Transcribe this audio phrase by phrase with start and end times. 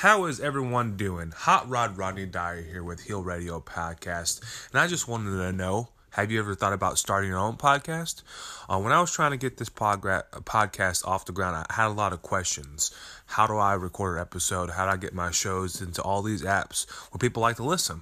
[0.00, 1.30] How is everyone doing?
[1.36, 4.40] Hot Rod Rodney Dyer here with Heel Radio Podcast,
[4.72, 8.22] and I just wanted to know have you ever thought about starting your own podcast?
[8.66, 11.88] Uh, when I was trying to get this podgra- podcast off the ground, I had
[11.88, 12.90] a lot of questions.
[13.26, 14.70] How do I record an episode?
[14.70, 18.00] How do I get my shows into all these apps where people like to listen?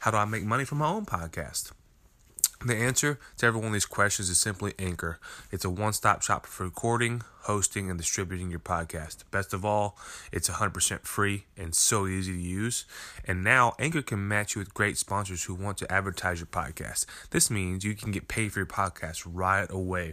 [0.00, 1.72] How do I make money from my own podcast?
[2.62, 5.18] The answer to every one of these questions is simply Anchor.
[5.50, 9.24] It's a one stop shop for recording, hosting, and distributing your podcast.
[9.30, 9.96] Best of all,
[10.30, 12.84] it's 100% free and so easy to use.
[13.24, 17.06] And now, Anchor can match you with great sponsors who want to advertise your podcast.
[17.30, 20.12] This means you can get paid for your podcast right away.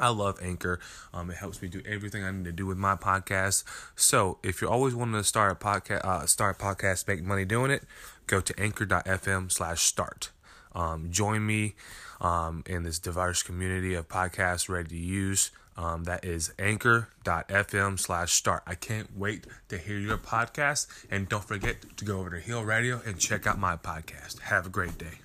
[0.00, 0.80] I love Anchor.
[1.12, 3.64] Um, it helps me do everything I need to do with my podcast.
[3.96, 7.44] So, if you're always wanting to start a podcast, uh, start a podcast, make money
[7.44, 7.84] doing it,
[8.26, 10.30] go to anchor.fm/start.
[10.74, 11.74] Um, join me
[12.20, 15.50] um, in this diverse community of podcasts ready to use.
[15.76, 18.62] Um, that is anchor.fm slash start.
[18.66, 20.86] I can't wait to hear your podcast.
[21.10, 24.40] And don't forget to go over to Heel Radio and check out my podcast.
[24.40, 25.23] Have a great day.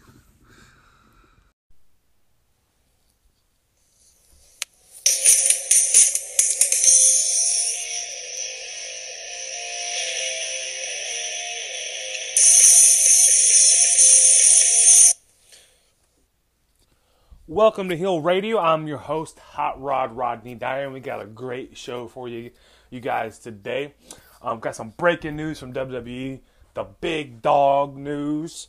[17.50, 18.60] Welcome to Heel Radio.
[18.60, 22.52] I'm your host, Hot Rod Rodney Dyer, and we got a great show for you,
[22.92, 23.96] you guys today.
[24.44, 26.42] Um, got some breaking news from WWE,
[26.76, 28.68] the big dog news.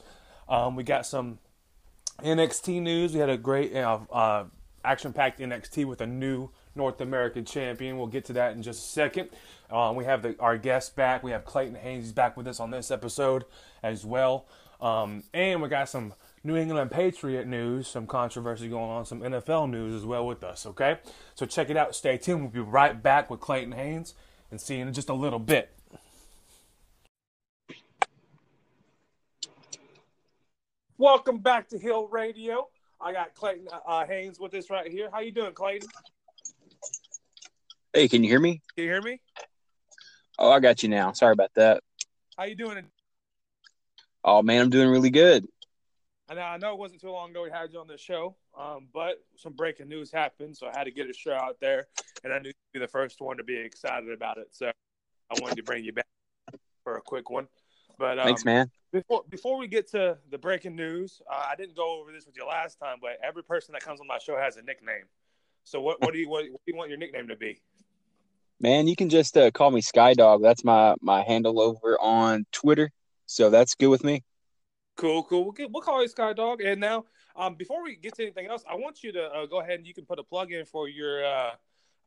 [0.48, 1.40] Um, we got some
[2.20, 3.12] NXT news.
[3.12, 4.44] We had a great uh, uh,
[4.82, 7.98] action-packed NXT with a new North American champion.
[7.98, 9.28] We'll get to that in just a second.
[9.70, 11.22] Um, we have the, our guest back.
[11.22, 12.12] We have Clayton Haynes.
[12.12, 13.44] Back with us on this episode
[13.82, 14.46] as well.
[14.80, 19.68] Um, and we got some New England Patriot news, some controversy going on, some NFL
[19.70, 20.98] news as well with us, okay?
[21.34, 21.94] So check it out.
[21.94, 22.40] Stay tuned.
[22.40, 24.14] We'll be right back with Clayton Haynes
[24.50, 25.70] and see you in just a little bit.
[30.96, 32.68] Welcome back to Heel Radio.
[33.02, 35.10] I got Clayton uh, Haynes with us right here.
[35.12, 35.88] How you doing, Clayton?
[37.92, 38.62] Hey, can you hear me?
[38.76, 39.20] Can you hear me?
[40.38, 41.12] Oh, I got you now.
[41.12, 41.82] Sorry about that.
[42.36, 42.86] How you doing?
[44.24, 45.46] Oh man, I'm doing really good.
[46.30, 48.86] And I know it wasn't too long ago we had you on the show, um,
[48.94, 51.88] but some breaking news happened, so I had to get a show out there,
[52.22, 54.46] and I knew you'd be the first one to be excited about it.
[54.52, 56.06] So I wanted to bring you back
[56.84, 57.48] for a quick one.
[57.98, 58.70] But um, thanks, man.
[58.92, 62.36] Before before we get to the breaking news, uh, I didn't go over this with
[62.36, 65.06] you last time, but every person that comes on my show has a nickname.
[65.64, 67.60] So what what do you what, what do you want your nickname to be?
[68.60, 70.42] Man, you can just uh, call me Skydog.
[70.42, 72.92] That's my my handle over on Twitter.
[73.26, 74.22] So that's good with me.
[75.00, 75.44] Cool, cool.
[75.44, 76.60] We'll, get, we'll call you Sky Dog.
[76.60, 79.60] And now, um, before we get to anything else, I want you to uh, go
[79.60, 81.52] ahead and you can put a plug in for your uh,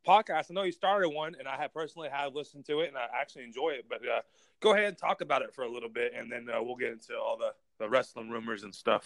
[0.06, 0.46] podcast.
[0.48, 3.06] I know you started one, and I have personally have listened to it, and I
[3.20, 3.86] actually enjoy it.
[3.88, 4.20] But uh,
[4.60, 6.92] go ahead and talk about it for a little bit, and then uh, we'll get
[6.92, 9.04] into all the, the wrestling rumors and stuff.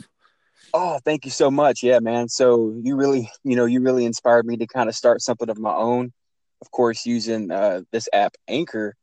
[0.74, 1.82] Oh, thank you so much.
[1.82, 2.28] Yeah, man.
[2.28, 5.58] So you really, you know, you really inspired me to kind of start something of
[5.58, 6.12] my own.
[6.60, 8.96] Of course, using uh, this app, Anchor.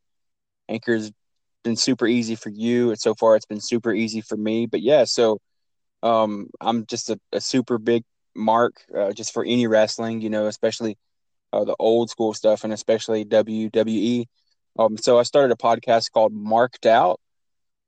[0.69, 1.11] Anchor's
[1.65, 4.67] been super easy for you, and so far it's been super easy for me.
[4.67, 5.39] But yeah, so
[6.03, 8.03] um, I'm just a, a super big
[8.35, 10.97] mark uh, just for any wrestling, you know, especially
[11.51, 14.25] uh, the old school stuff and especially WWE.
[14.77, 17.19] Um, so I started a podcast called Marked Out,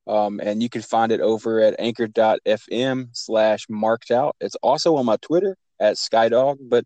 [0.07, 4.35] um, and you can find it over at anchor.fm slash marked out.
[4.39, 6.85] It's also on my Twitter at Skydog, but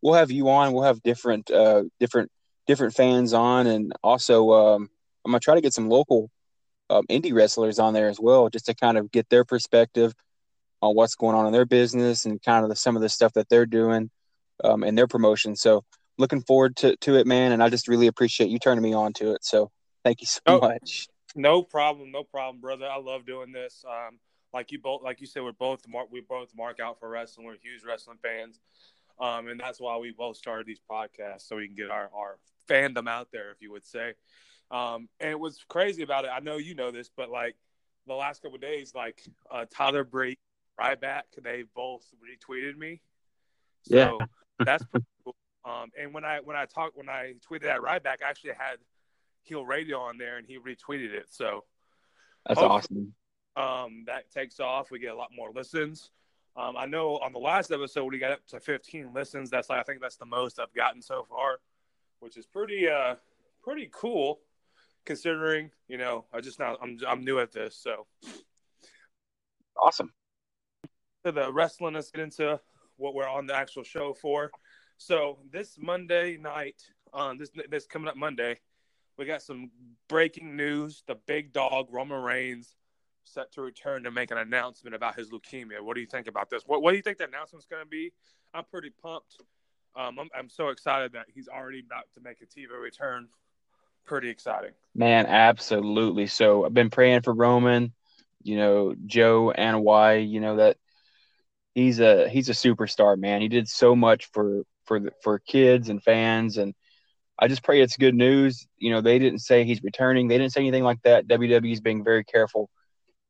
[0.00, 0.72] we'll have you on.
[0.72, 2.30] We'll have different, uh, different,
[2.66, 4.90] different fans on, and also um,
[5.24, 6.30] I'm gonna try to get some local
[6.90, 10.14] um, indie wrestlers on there as well, just to kind of get their perspective
[10.80, 13.32] on what's going on in their business and kind of the, some of the stuff
[13.34, 14.10] that they're doing
[14.64, 15.54] um, in their promotion.
[15.54, 15.84] So
[16.18, 17.52] looking forward to, to it, man.
[17.52, 19.44] And I just really appreciate you turning me on to it.
[19.44, 19.70] So
[20.04, 21.06] thank you so oh, much.
[21.34, 22.86] No problem, no problem, brother.
[22.86, 23.84] I love doing this.
[23.88, 24.18] Um,
[24.52, 27.46] like you both, like you said, we're both mark, we both mark out for wrestling.
[27.46, 28.60] We're huge wrestling fans,
[29.18, 32.38] um, and that's why we both started these podcasts so we can get our our
[32.68, 34.12] fandom out there, if you would say.
[34.72, 37.56] Um, and what's crazy about it, I know you know this, but like
[38.06, 40.38] the last couple days, like uh, Tyler Breeze,
[40.80, 43.02] Ryback, they both retweeted me.
[43.82, 44.26] So yeah.
[44.64, 45.36] that's pretty cool.
[45.64, 48.78] Um, and when I when I talked when I tweeted at Ryback, I actually had
[49.42, 51.26] Heel Radio on there, and he retweeted it.
[51.28, 51.64] So
[52.46, 53.14] that's awesome.
[53.56, 54.90] Um, that takes off.
[54.90, 56.10] We get a lot more listens.
[56.56, 59.50] Um, I know on the last episode we got up to 15 listens.
[59.50, 61.58] That's like I think that's the most I've gotten so far,
[62.20, 63.16] which is pretty uh
[63.62, 64.40] pretty cool
[65.04, 68.06] considering you know I just now I'm I'm new at this, so
[69.80, 70.12] awesome.
[71.24, 72.60] To the wrestling, let's get into
[72.96, 74.50] what we're on the actual show for.
[74.96, 76.82] So this Monday night,
[77.12, 78.58] um, this this coming up Monday,
[79.18, 79.70] we got some
[80.08, 81.02] breaking news.
[81.06, 82.74] The big dog Roman Reigns
[83.24, 85.80] set to return to make an announcement about his leukemia.
[85.80, 86.62] What do you think about this?
[86.66, 88.12] What What do you think the announcement's going to be?
[88.54, 89.36] I'm pretty pumped.
[89.94, 93.28] Um, I'm, I'm so excited that he's already about to make a TV return.
[94.04, 95.26] Pretty exciting, man.
[95.26, 96.26] Absolutely.
[96.26, 97.92] So I've been praying for Roman.
[98.42, 100.76] You know, Joe and why you know that
[101.74, 103.40] he's a he's a superstar, man.
[103.40, 106.74] He did so much for for the, for kids and fans, and
[107.38, 108.66] I just pray it's good news.
[108.78, 110.28] You know, they didn't say he's returning.
[110.28, 111.28] They didn't say anything like that.
[111.28, 112.68] WWE's being very careful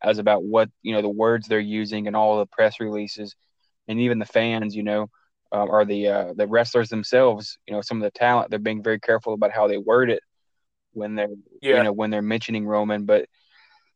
[0.02, 3.34] as about what you know the words they're using and all the press releases,
[3.88, 4.74] and even the fans.
[4.74, 5.06] You know,
[5.52, 7.58] um, or the uh, the wrestlers themselves.
[7.66, 8.50] You know, some of the talent.
[8.50, 10.22] They're being very careful about how they word it
[10.92, 11.28] when they're
[11.60, 11.78] yeah.
[11.78, 13.26] you know when they're mentioning Roman, but.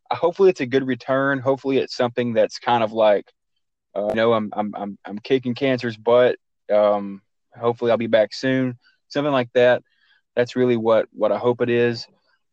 [0.09, 1.41] Hopefully it's a good return.
[1.41, 3.27] Hopefully it's something that's kind of like
[3.97, 6.37] uh, you know, I'm I'm I'm I'm kicking cancer's butt.
[6.71, 7.23] Um,
[7.59, 8.79] hopefully, I'll be back soon.
[9.09, 9.83] Something like that.
[10.35, 12.07] That's really what what I hope it is.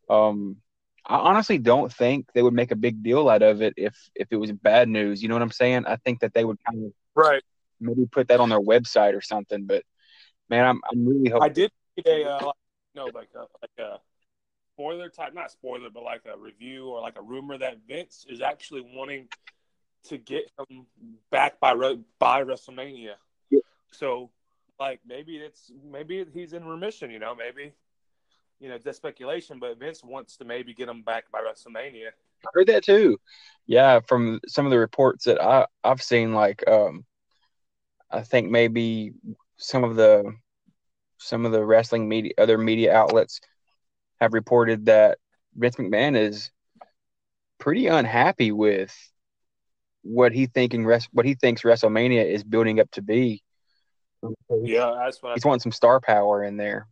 [0.10, 0.58] Um,
[1.06, 4.30] I honestly don't think they would make a big deal out of it if if
[4.32, 5.22] it was bad news.
[5.22, 5.86] You know what I'm saying?
[5.86, 7.44] I think that they would kind of right
[7.82, 9.66] maybe put that on their website or something.
[9.66, 9.84] But
[10.50, 11.44] man, I'm I'm really hoping.
[11.44, 11.72] I did
[12.06, 12.52] a uh,
[12.96, 14.00] no like a like a
[14.84, 18.42] spoiler type, not spoiler, but like a review or like a rumor that Vince is
[18.42, 19.28] actually wanting
[20.06, 20.86] to get him
[21.32, 21.74] back by
[22.20, 23.14] by WrestleMania.
[23.50, 23.60] Yeah.
[23.92, 24.30] So,
[24.80, 27.12] like maybe it's maybe he's in remission.
[27.12, 27.74] You know, maybe
[28.60, 32.08] you know just speculation, but Vince wants to maybe get him back by WrestleMania.
[32.46, 33.18] I heard that too.
[33.66, 37.06] Yeah, from some of the reports that I I've seen, like um,
[38.12, 39.14] I think maybe
[39.56, 40.34] some of the
[41.20, 43.40] some of the wrestling media, other media outlets
[44.24, 45.20] have reported that
[45.56, 46.52] Vince McMahon is
[47.60, 48.94] pretty unhappy with
[50.02, 53.44] what he thinking what he thinks WrestleMania is building up to be.
[54.50, 56.88] Yeah, that's what he's I- wanting some star power in there.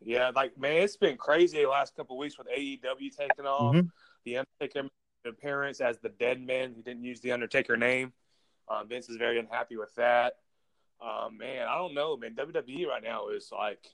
[0.00, 3.74] Yeah, like man, it's been crazy the last couple weeks with AEW taking off.
[3.74, 3.86] Mm-hmm.
[4.24, 4.88] The Undertaker
[5.26, 6.74] appearance as the Dead Man.
[6.74, 8.12] He didn't use the Undertaker name.
[8.68, 10.34] Um, Vince is very unhappy with that.
[11.00, 12.34] Um, man, I don't know, man.
[12.34, 13.84] WWE right now is like,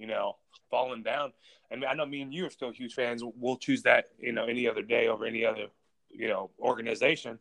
[0.00, 0.36] you know,
[0.70, 1.32] falling down.
[1.70, 3.22] And I know me and you are still huge fans.
[3.22, 5.66] We'll choose that, you know, any other day over any other
[6.10, 7.38] you know organization.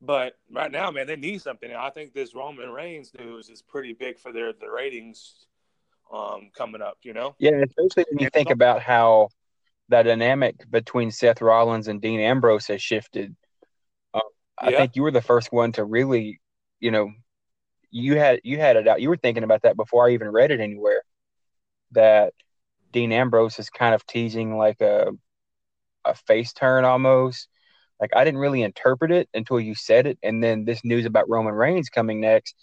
[0.00, 1.68] But right now, man, they need something.
[1.68, 5.46] And I think this Roman Reigns news is pretty big for their the ratings
[6.12, 6.98] um, coming up.
[7.02, 9.28] You know, yeah, especially when you think about how
[9.88, 13.34] that dynamic between Seth Rollins and Dean Ambrose has shifted.
[14.14, 14.20] Uh,
[14.58, 14.78] I yeah.
[14.78, 16.40] think you were the first one to really,
[16.78, 17.10] you know,
[17.90, 19.00] you had you had it out.
[19.00, 21.02] You were thinking about that before I even read it anywhere.
[21.92, 22.34] That
[22.92, 25.12] Dean Ambrose is kind of teasing like a
[26.04, 27.48] a face turn almost
[28.00, 31.28] like I didn't really interpret it until you said it, and then this news about
[31.28, 32.54] Roman Reigns coming next,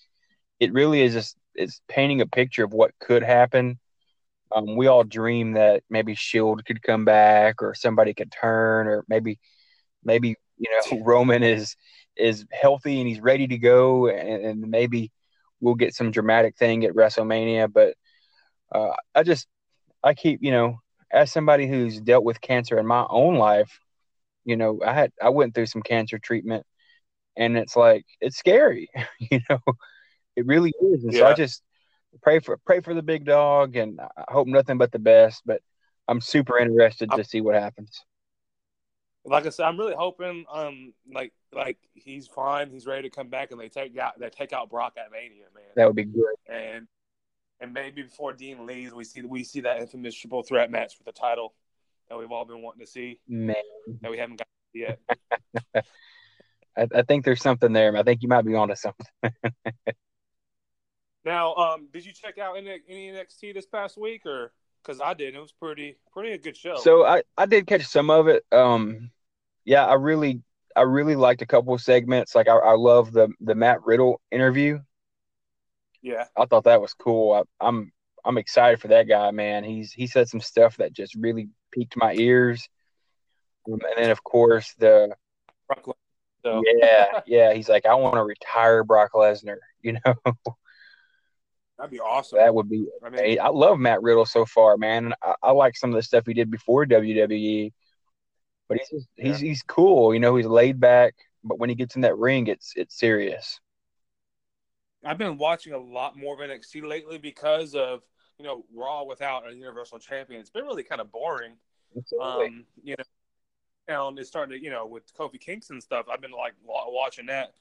[0.59, 3.79] it really is just it's painting a picture of what could happen.
[4.51, 9.03] Um, we all dream that maybe Shield could come back, or somebody could turn, or
[9.09, 9.39] maybe
[10.03, 11.75] maybe you know Roman is
[12.15, 15.11] is healthy and he's ready to go, and, and maybe
[15.59, 17.71] we'll get some dramatic thing at WrestleMania.
[17.71, 17.95] But
[18.71, 19.47] uh, I just
[20.03, 20.79] I keep you know
[21.11, 23.79] as somebody who's dealt with cancer in my own life,
[24.43, 26.65] you know, I had I went through some cancer treatment,
[27.37, 28.89] and it's like it's scary.
[29.19, 29.59] you know,
[30.35, 31.03] it really is.
[31.03, 31.19] And yeah.
[31.19, 31.63] so I just
[32.21, 35.41] pray for pray for the big dog, and I hope nothing but the best.
[35.45, 35.61] But
[36.07, 38.01] I'm super interested to see what happens.
[39.27, 43.29] Like I said, I'm really hoping, um, like like he's fine, he's ready to come
[43.29, 45.63] back, and they take out they take out Brock at Mania, man.
[45.75, 46.37] That would be great.
[46.47, 46.87] And
[47.59, 51.03] and maybe before Dean leaves, we see we see that infamous triple threat match for
[51.03, 51.53] the title
[52.09, 53.19] that we've all been wanting to see.
[53.27, 53.55] Man,
[54.01, 54.99] that we haven't got yet.
[56.77, 57.95] I, I, think there's something there.
[57.95, 59.07] I think you might be onto something.
[61.25, 64.51] now, um, did you check out any, any NXT this past week, or
[64.83, 65.35] because I did?
[65.35, 66.75] It was pretty pretty a good show.
[66.77, 68.43] So I I did catch some of it.
[68.51, 69.11] Um,
[69.63, 70.41] yeah, I really
[70.75, 72.35] I really liked a couple of segments.
[72.35, 74.79] Like I, I love the the Matt Riddle interview.
[76.05, 77.33] Yeah, I thought that was cool.
[77.33, 77.91] I, I'm
[78.23, 79.63] I'm excited for that guy, man.
[79.63, 82.69] He's he said some stuff that just really piqued my ears.
[83.67, 85.15] Um, and then of course the
[86.43, 86.61] so.
[86.79, 87.53] yeah, yeah.
[87.53, 89.57] He's like, I want to retire Brock Lesnar.
[89.81, 90.15] You know,
[91.77, 92.39] that'd be awesome.
[92.39, 92.87] That would be.
[93.05, 95.13] I mean, I love Matt Riddle so far, man.
[95.21, 97.71] I, I like some of the stuff he did before WWE,
[98.67, 99.25] but he's just, yeah.
[99.27, 100.11] he's he's cool.
[100.11, 103.59] You know, he's laid back, but when he gets in that ring, it's it's serious.
[105.05, 108.01] I've been watching a lot more of NXT lately because of
[108.39, 110.39] you know Raw without a Universal Champion.
[110.39, 111.53] It's been really kind of boring.
[111.95, 112.47] Absolutely.
[112.47, 112.95] Um, you
[113.87, 116.07] know, and it's starting to you know with Kofi Kingston stuff.
[116.11, 117.53] I've been like watching that.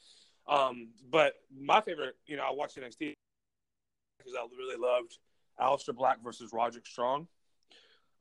[0.47, 3.15] Um, but my favorite, you know, I watched NXT
[4.19, 5.19] because I really loved
[5.61, 7.29] Aleister Black versus Roderick Strong.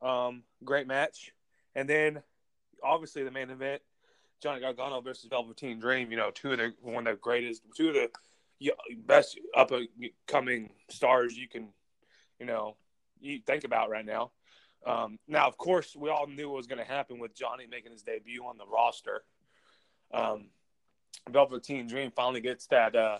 [0.01, 1.32] Um, great match.
[1.75, 2.22] And then
[2.84, 3.82] obviously the main event,
[4.42, 6.12] Johnny Gargano versus Velveteen Dream.
[6.12, 8.10] You know, two of the one of the greatest, two of the
[9.05, 9.88] best up and
[10.27, 11.69] coming stars you can,
[12.39, 12.75] you know,
[13.19, 14.31] you think about right now.
[14.86, 17.91] Um, now, of course, we all knew what was going to happen with Johnny making
[17.91, 19.24] his debut on the roster.
[20.13, 20.50] Um,
[21.29, 23.19] Velveteen Dream finally gets that uh,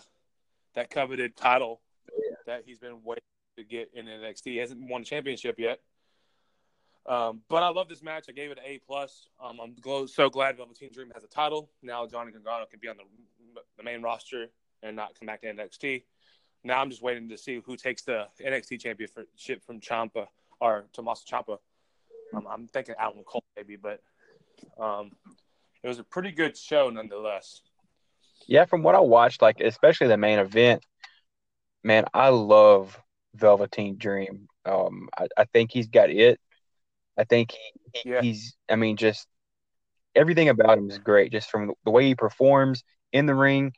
[0.74, 1.80] that coveted title
[2.12, 2.36] yeah.
[2.46, 3.22] that he's been waiting
[3.56, 4.44] to get in NXT.
[4.44, 5.80] He hasn't won a championship yet.
[7.06, 8.26] Um, but I love this match.
[8.28, 9.28] I gave it an A plus.
[9.42, 11.70] Um, I'm so glad Velveteen Dream has a title.
[11.82, 13.04] Now Johnny Gargano can be on the
[13.76, 14.48] the main roster
[14.84, 16.04] and not come back to NXT.
[16.62, 20.26] Now I'm just waiting to see who takes the NXT championship from Ciampa
[20.60, 21.58] or Tommaso Ciampa.
[22.34, 24.00] Um, I'm thinking Adam Cole maybe, but
[24.78, 25.12] um,
[25.82, 27.60] it was a pretty good show nonetheless.
[28.46, 30.84] Yeah, from what I watched, like especially the main event,
[31.82, 32.98] man, I love
[33.34, 34.48] Velveteen Dream.
[34.64, 36.40] Um, I, I think he's got it.
[37.16, 38.22] I think he, he yeah.
[38.22, 38.56] he's.
[38.68, 39.26] I mean, just
[40.14, 41.32] everything about him is great.
[41.32, 43.72] Just from the way he performs in the ring,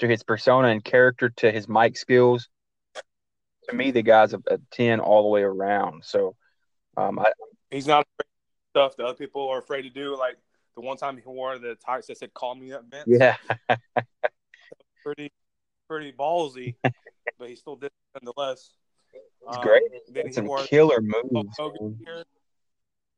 [0.00, 2.48] to his persona and character, to his mic skills.
[3.68, 6.04] To me, the guy's a, a ten all the way around.
[6.04, 6.34] So,
[6.96, 7.32] um, I,
[7.70, 8.06] he's not
[8.70, 10.16] stuff that other people are afraid to do.
[10.16, 10.36] Like
[10.74, 13.36] the one time he wore the tights that said "Call me up, Vince." Yeah,
[15.04, 15.30] pretty,
[15.88, 16.74] pretty ballsy,
[17.38, 18.72] but he still did nonetheless.
[19.12, 19.82] It's um, great.
[20.10, 21.56] Then he some wore killer moves.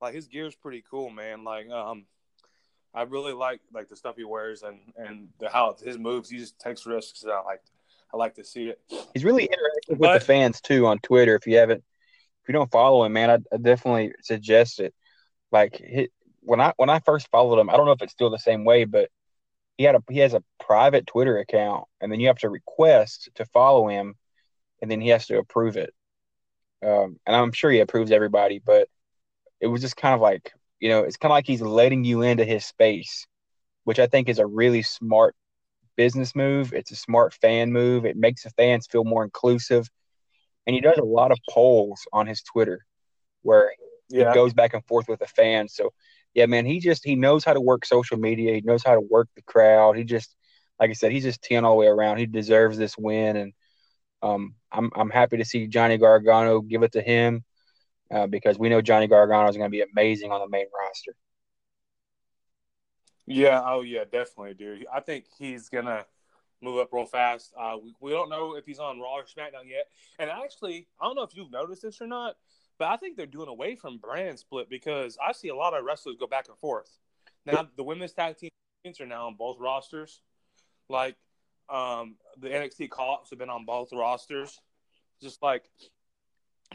[0.01, 1.45] Like his gear's pretty cool, man.
[1.45, 2.07] Like um,
[2.95, 6.29] I really like like the stuff he wears and and the, how his moves.
[6.29, 7.25] He just takes risks.
[7.25, 7.63] I like
[8.13, 8.81] I like to see it.
[9.15, 11.35] He's really interactive with the fans too on Twitter.
[11.35, 11.83] If you haven't,
[12.43, 14.95] if you don't follow him, man, I, I definitely suggest it.
[15.51, 16.09] Like he,
[16.41, 18.65] when I when I first followed him, I don't know if it's still the same
[18.65, 19.09] way, but
[19.79, 23.31] he had a he has a private Twitter account, and then you have to request
[23.37, 24.15] to follow him,
[24.83, 25.95] and then he has to approve it.
[26.85, 28.89] Um, and I'm sure he approves everybody, but
[29.61, 32.23] it was just kind of like you know, it's kind of like he's letting you
[32.23, 33.29] into his space,
[33.85, 35.37] which I think is a really smart
[35.97, 36.73] business move.
[36.73, 38.05] It's a smart fan move.
[38.05, 39.89] It makes the fans feel more inclusive.
[40.67, 42.85] And he does a lot of polls on his Twitter
[43.43, 43.71] where
[44.09, 44.31] yeah.
[44.31, 45.73] he goes back and forth with the fans.
[45.73, 45.93] So,
[46.35, 48.55] yeah, man, he just he knows how to work social media.
[48.55, 49.97] He knows how to work the crowd.
[49.97, 50.35] He just,
[50.81, 52.19] like I said, he's just ten all the way around.
[52.19, 53.53] He deserves this win, and
[54.21, 57.45] um, I'm I'm happy to see Johnny Gargano give it to him
[58.13, 61.15] uh, because we know Johnny Gargano is going to be amazing on the main roster.
[63.27, 64.87] Yeah, oh yeah, definitely, dude.
[64.93, 66.05] I think he's gonna
[66.61, 67.53] move up real fast.
[67.59, 69.87] Uh, we, we don't know if he's on Raw or SmackDown yet.
[70.19, 72.37] And actually, I don't know if you've noticed this or not,
[72.79, 75.85] but I think they're doing away from brand split because I see a lot of
[75.85, 76.99] wrestlers go back and forth.
[77.47, 78.51] Now the women's tag team
[79.01, 80.21] are now on both rosters.
[80.89, 81.17] Like
[81.69, 84.61] um, the NXT call-ups have been on both rosters.
[85.21, 85.65] Just like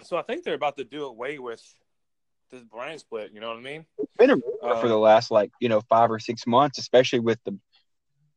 [0.03, 1.61] so I think they're about to do away with
[2.51, 3.31] this brand split.
[3.33, 3.85] You know what I mean?
[3.97, 7.19] It's been a um, for the last like you know five or six months, especially
[7.19, 7.57] with the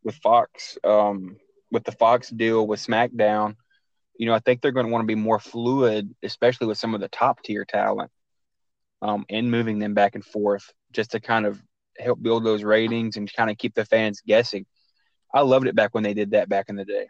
[0.03, 1.37] with Fox, um,
[1.71, 3.57] with the Fox deal with SmackDown.
[4.17, 6.95] You know, I think they're going to want to be more fluid, especially with some
[6.95, 8.11] of the top tier talent,
[9.03, 11.61] um, and moving them back and forth just to kind of
[11.99, 14.67] help build those ratings and kind of keep the fans guessing.
[15.33, 17.07] I loved it back when they did that back in the day.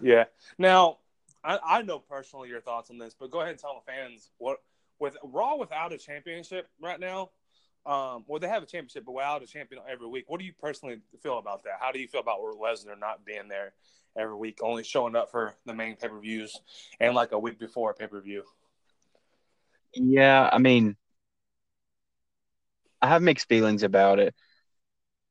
[0.00, 0.24] Yeah.
[0.58, 0.97] Now,
[1.44, 4.30] I, I know personally your thoughts on this, but go ahead and tell the fans
[4.38, 4.58] what
[4.98, 7.30] with Raw without a championship right now.
[7.86, 10.24] Um, well, they have a championship, but without a champion every week.
[10.28, 11.74] What do you personally feel about that?
[11.80, 13.72] How do you feel about Lesnar not being there
[14.16, 16.60] every week, only showing up for the main pay per views
[17.00, 18.42] and like a week before a pay per view?
[19.94, 20.96] Yeah, I mean,
[23.00, 24.34] I have mixed feelings about it.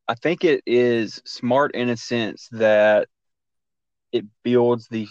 [0.08, 3.10] I think it is smart in a sense that
[4.12, 5.08] it builds the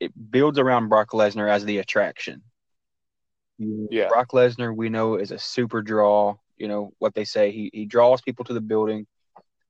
[0.00, 2.42] it builds around Brock Lesnar as the attraction.
[3.58, 4.08] Yeah.
[4.08, 6.36] Brock Lesnar, we know, is a super draw.
[6.56, 7.50] You know what they say.
[7.50, 9.06] He he draws people to the building.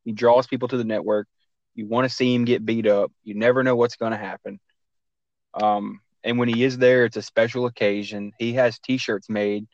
[0.04, 1.26] He draws people to the network.
[1.74, 3.12] You want to see him get beat up.
[3.24, 4.58] You never know what's going to happen.
[5.54, 8.32] Um, and when he is there, it's a special occasion.
[8.38, 9.66] He has T-shirts made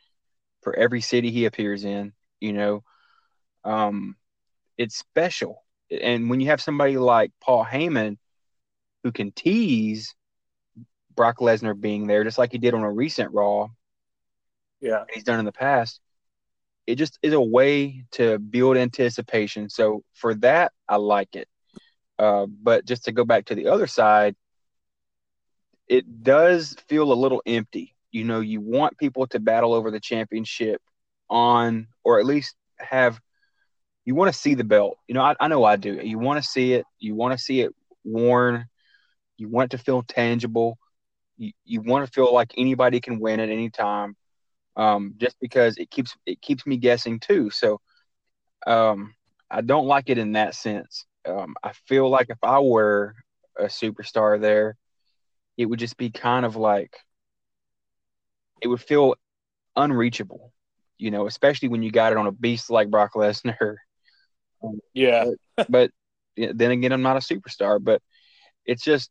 [0.61, 2.13] for every city he appears in.
[2.39, 2.83] You know,
[3.63, 4.15] um,
[4.77, 5.63] it's special.
[5.89, 8.17] And when you have somebody like Paul Heyman
[9.03, 10.15] who can tease
[11.15, 13.69] Brock Lesnar being there, just like he did on a recent Raw.
[14.81, 15.99] Yeah, he's done in the past.
[16.87, 19.69] It just is a way to build anticipation.
[19.69, 21.47] So for that, I like it.
[22.19, 24.35] Uh, but just to go back to the other side,
[25.87, 27.95] it does feel a little empty.
[28.11, 30.81] You know, you want people to battle over the championship
[31.29, 33.19] on, or at least have.
[34.05, 34.99] You want to see the belt.
[35.07, 35.95] You know, I, I know I do.
[35.95, 36.85] You want to see it.
[36.99, 38.67] You want to see it worn.
[39.37, 40.77] You want it to feel tangible
[41.37, 44.15] you, you want to feel like anybody can win at any time,
[44.75, 47.49] um, just because it keeps it keeps me guessing too.
[47.49, 47.79] So
[48.67, 49.13] um,
[49.49, 51.05] I don't like it in that sense.
[51.27, 53.15] Um, I feel like if I were
[53.57, 54.75] a superstar there,
[55.57, 56.95] it would just be kind of like
[58.61, 59.15] it would feel
[59.75, 60.51] unreachable,
[60.97, 63.75] you know, especially when you got it on a beast like Brock Lesnar.
[64.93, 65.25] Yeah.
[65.55, 65.91] but, but
[66.35, 68.01] then again, I'm not a superstar, but
[68.65, 69.09] it's just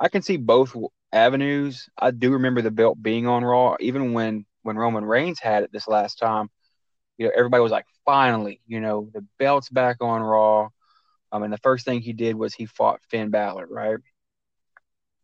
[0.00, 0.76] I can see both
[1.16, 1.88] avenues.
[1.98, 5.72] I do remember the belt being on Raw, even when when Roman Reigns had it
[5.72, 6.50] this last time.
[7.18, 10.68] You know, everybody was like, "Finally, you know, the belt's back on Raw."
[11.32, 13.98] I mean, the first thing he did was he fought Finn Balor, right?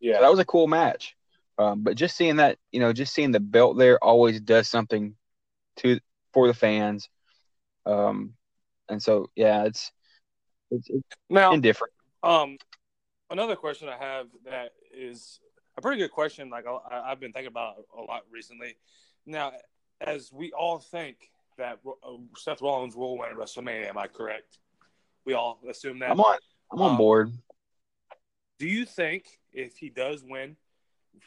[0.00, 0.16] Yeah.
[0.16, 1.14] So that was a cool match.
[1.58, 5.14] Um, but just seeing that, you know, just seeing the belt there always does something
[5.76, 6.00] to
[6.32, 7.08] for the fans.
[7.86, 8.34] Um,
[8.88, 9.92] and so yeah, it's
[10.70, 11.92] it's, it's now indifferent.
[12.22, 12.56] Um,
[13.30, 15.40] another question I have that is
[15.76, 16.50] a pretty good question.
[16.50, 18.76] Like I, have been thinking about a lot recently.
[19.26, 19.52] Now,
[20.00, 24.58] as we all think that uh, Seth Rollins will win WrestleMania, am I correct?
[25.24, 26.10] We all assume that.
[26.10, 26.38] I'm on.
[26.72, 27.32] I'm on um, board.
[28.58, 30.56] Do you think if he does win,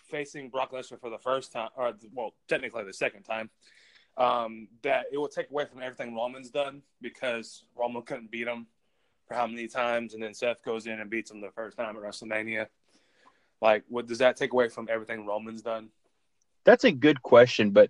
[0.10, 3.50] facing Brock Lesnar for the first time, or well, technically the second time,
[4.18, 8.68] um, that it will take away from everything Roman's done because Roman couldn't beat him
[9.28, 11.96] for how many times, and then Seth goes in and beats him the first time
[11.96, 12.68] at WrestleMania.
[13.66, 15.90] Like, what does that take away from everything Roman's done?
[16.66, 17.90] That's a good question, but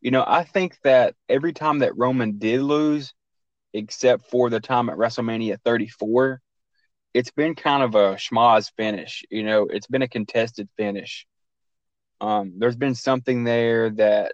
[0.00, 3.12] you know, I think that every time that Roman did lose,
[3.74, 6.40] except for the time at WrestleMania 34,
[7.12, 9.22] it's been kind of a schmoz finish.
[9.30, 11.26] You know, it's been a contested finish.
[12.22, 14.32] Um, there's been something there that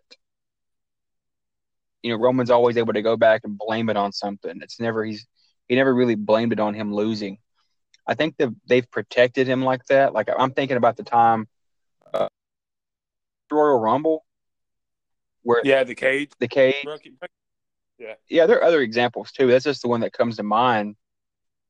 [2.05, 4.61] you know Roman's always able to go back and blame it on something.
[4.63, 5.27] It's never he's
[5.67, 7.39] he never really blamed it on him losing.
[8.09, 10.15] I think that they've protected him like that.
[10.15, 11.47] Like I'm thinking about the time
[12.15, 12.29] uh,
[13.53, 14.25] Royal Rumble,
[15.43, 16.87] where yeah, the cage, the cage,
[17.99, 18.47] yeah, yeah.
[18.47, 19.47] There are other examples too.
[19.49, 20.97] That's just the one that comes to mind.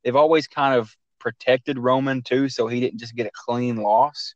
[0.05, 4.35] They've always kind of protected Roman too, so he didn't just get a clean loss.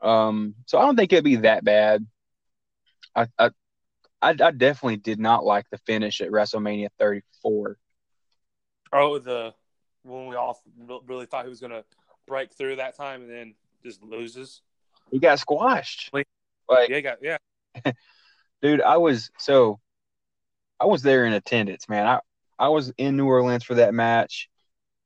[0.00, 2.06] Um, so I don't think it'd be that bad.
[3.14, 3.50] I, I,
[4.22, 7.76] I, I definitely did not like the finish at WrestleMania 34.
[8.92, 9.54] Oh, the
[10.04, 10.60] when we all
[11.06, 11.84] really thought he was gonna
[12.26, 14.62] break through that time and then just loses.
[15.10, 16.10] He got squashed.
[16.12, 17.38] Like, yeah, got yeah.
[18.62, 19.80] Dude, I was so
[20.80, 22.06] I was there in attendance, man.
[22.06, 22.20] I
[22.58, 24.48] I was in New Orleans for that match,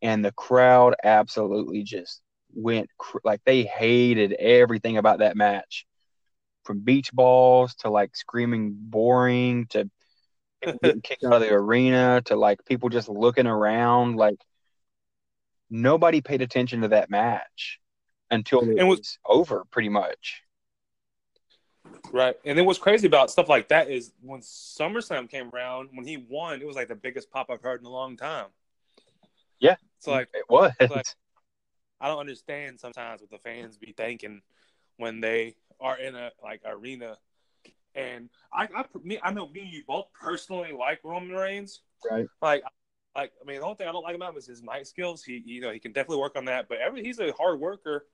[0.03, 2.21] and the crowd absolutely just
[2.55, 5.87] went cr- like they hated everything about that match,
[6.65, 9.91] from beach balls to like screaming boring to
[10.83, 14.39] getting kicked out of the arena to like people just looking around like
[15.71, 17.81] nobody paid attention to that match
[18.31, 20.43] until it was, was over pretty much.
[22.13, 22.37] Right.
[22.45, 26.17] And then what's crazy about stuff like that is when SummerSlam came around, when he
[26.17, 28.47] won, it was like the biggest pop I've heard in a long time.
[29.59, 29.77] Yeah.
[29.97, 30.73] It's like it was.
[30.81, 31.07] Like,
[32.01, 34.43] I don't understand sometimes what the fans be thinking
[34.97, 37.17] when they are in a like arena.
[37.95, 41.81] And I, I, me, I know me and you both personally like Roman Reigns.
[42.09, 42.27] Right.
[42.41, 42.63] Like,
[43.19, 45.25] like I mean, the only thing I don't like about him is his mic skills.
[45.25, 46.69] He, you know, he can definitely work on that.
[46.69, 48.07] But every he's a hard worker.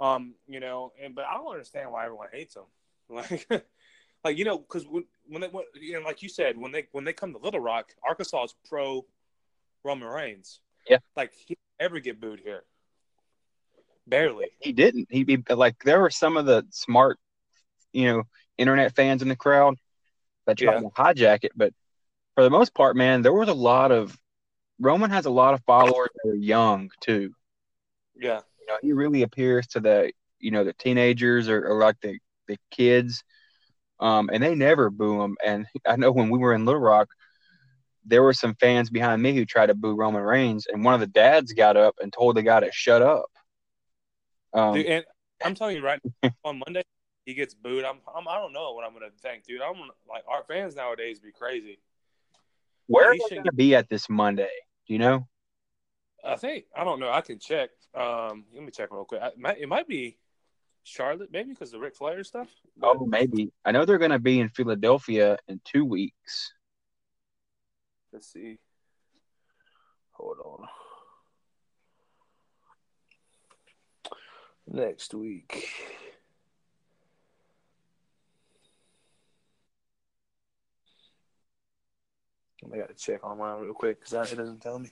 [0.00, 2.64] Um, you know, and but I don't understand why everyone hates him.
[3.12, 3.48] Like,
[4.22, 6.86] like you know, because when, when they when, you know, like you said, when they
[6.92, 9.04] when they come to Little Rock, Arkansas is pro
[9.82, 10.60] Roman Reigns.
[10.88, 12.62] Yeah, like he ever get booed here?
[14.06, 14.46] Barely.
[14.60, 15.08] He didn't.
[15.10, 17.18] He be like there were some of the smart,
[17.92, 18.22] you know,
[18.56, 19.76] internet fans in the crowd
[20.46, 20.80] that tried yeah.
[20.80, 21.72] to hijack it, but
[22.36, 24.16] for the most part, man, there was a lot of
[24.80, 27.32] Roman has a lot of followers that are young too.
[28.16, 31.96] Yeah, you know, he really appears to the you know the teenagers or, or like
[32.00, 33.22] the the kids,
[34.00, 35.36] um, and they never boo him.
[35.44, 37.08] And I know when we were in Little Rock,
[38.04, 41.00] there were some fans behind me who tried to boo Roman Reigns, and one of
[41.00, 43.30] the dads got up and told the guy to shut up.
[44.52, 45.04] Um, dude, and
[45.44, 46.00] I'm telling you right
[46.44, 46.82] on Monday
[47.26, 47.84] he gets booed.
[47.84, 49.60] I'm, I'm I don't know what I'm gonna think, dude.
[49.60, 51.78] I'm like our fans nowadays be crazy.
[52.86, 54.48] Where are they gonna be at this Monday?
[54.90, 55.28] Do you know?
[56.24, 57.12] I think I don't know.
[57.12, 57.70] I can check.
[57.94, 59.22] Um, let me check real quick.
[59.22, 60.18] I, it, might, it might be
[60.82, 62.48] Charlotte, maybe because the Ric Flair stuff.
[62.76, 62.96] But...
[62.98, 63.52] Oh, maybe.
[63.64, 66.52] I know they're going to be in Philadelphia in two weeks.
[68.12, 68.58] Let's see.
[70.10, 70.66] Hold on.
[74.66, 75.68] Next week.
[82.72, 84.90] I got to check online real quick because it doesn't tell me.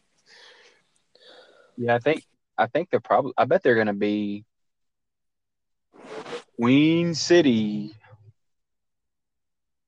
[1.76, 2.24] Yeah, I think
[2.56, 3.32] I think they're probably.
[3.36, 4.44] I bet they're going to be
[6.58, 7.94] Queen City.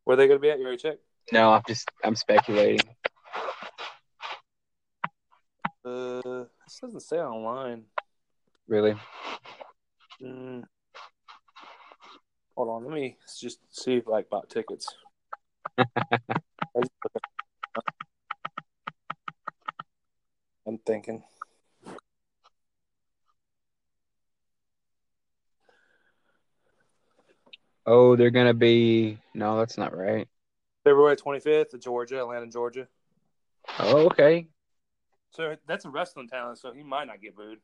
[0.05, 0.59] Where are they going to be at?
[0.59, 1.03] You already checked?
[1.33, 2.88] No, I'm just I'm speculating.
[5.85, 7.85] Uh, this doesn't say online.
[8.69, 8.95] Really?
[10.23, 10.64] Mm.
[12.57, 14.87] Hold on, let me just see if I bought tickets.
[20.85, 21.23] thinking.
[27.87, 29.19] Oh, they're gonna be.
[29.35, 30.29] No, that's not right.
[30.85, 32.87] February 25th, Georgia, Atlanta, Georgia.
[33.79, 34.47] Oh, okay.
[35.33, 37.59] So that's a wrestling town, so he might not get booed.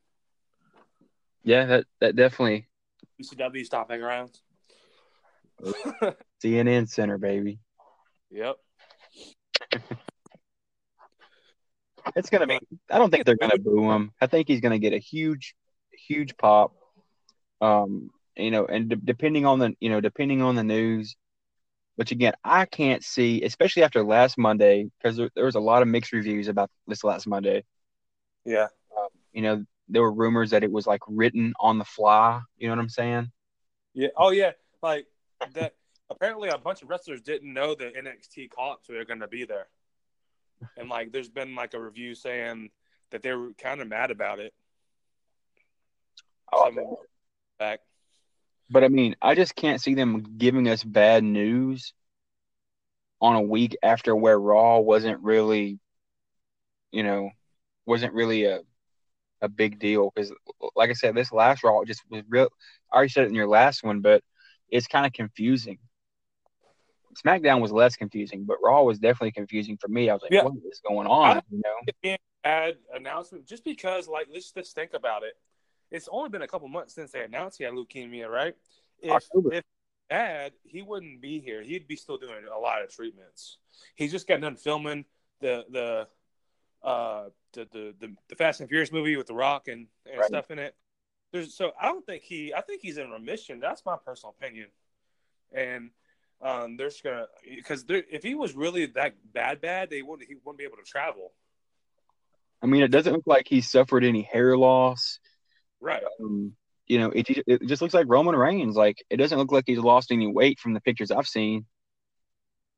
[1.43, 2.67] Yeah, that that definitely
[3.21, 4.39] ECW stopping around.
[5.63, 5.73] Oh.
[6.43, 7.59] CNN Center, baby.
[8.31, 8.57] Yep.
[12.15, 12.59] It's gonna be.
[12.89, 14.11] I don't think they're gonna boo him.
[14.21, 15.55] I think he's gonna get a huge,
[15.91, 16.73] huge pop.
[17.61, 21.15] Um, you know, and de- depending on the, you know, depending on the news,
[21.95, 25.81] which again, I can't see, especially after last Monday, because there, there was a lot
[25.81, 27.63] of mixed reviews about this last Monday.
[28.45, 28.67] Yeah.
[28.95, 32.41] Um, you know, there were rumors that it was like written on the fly.
[32.57, 33.31] You know what I'm saying?
[33.93, 34.09] Yeah.
[34.15, 34.51] Oh yeah.
[34.83, 35.07] Like
[35.53, 35.73] that.
[36.09, 39.67] apparently, a bunch of wrestlers didn't know the NXT call-ups were going to be there,
[40.77, 42.69] and like, there's been like a review saying
[43.11, 44.53] that they were kind of mad about it.
[46.53, 46.99] Oh,
[47.59, 47.79] back.
[48.69, 51.93] But I mean, I just can't see them giving us bad news
[53.21, 55.79] on a week after where Raw wasn't really,
[56.91, 57.29] you know,
[57.85, 58.61] wasn't really a
[59.41, 60.33] a big deal because,
[60.75, 62.49] like I said, this last Raw just was real.
[62.91, 64.23] I already said it in your last one, but
[64.69, 65.77] it's kind of confusing.
[67.23, 70.09] SmackDown was less confusing, but Raw was definitely confusing for me.
[70.09, 70.43] I was like, Yeah.
[70.43, 71.75] "What is going on?" I- You know?
[71.87, 75.33] It being a bad announcement just because, like, let's just think about it.
[75.89, 78.55] It's only been a couple months since they announced he had leukemia, right?
[78.99, 79.53] If, October.
[79.53, 79.63] if
[80.09, 81.61] bad, he wouldn't be here.
[81.61, 83.57] He'd be still doing a lot of treatments.
[83.95, 85.05] He's just got done filming
[85.39, 86.07] the the
[86.87, 90.27] uh the the the, the Fast and Furious movie with The Rock and, and Right.
[90.27, 90.75] stuff in it.
[91.31, 93.59] There's so I don't think he I think he's in remission.
[93.59, 94.69] That's my personal opinion.
[95.51, 95.91] And
[96.41, 100.35] um, they're just gonna because if he was really that bad, bad, they wouldn't he
[100.35, 101.33] wouldn't be able to travel.
[102.61, 105.19] I mean, it doesn't look like he suffered any hair loss.
[105.79, 106.01] Right.
[106.19, 106.53] Um,
[106.87, 108.75] you know, it, it just looks like Roman Reigns.
[108.75, 111.65] Like, it doesn't look like he's lost any weight from the pictures I've seen.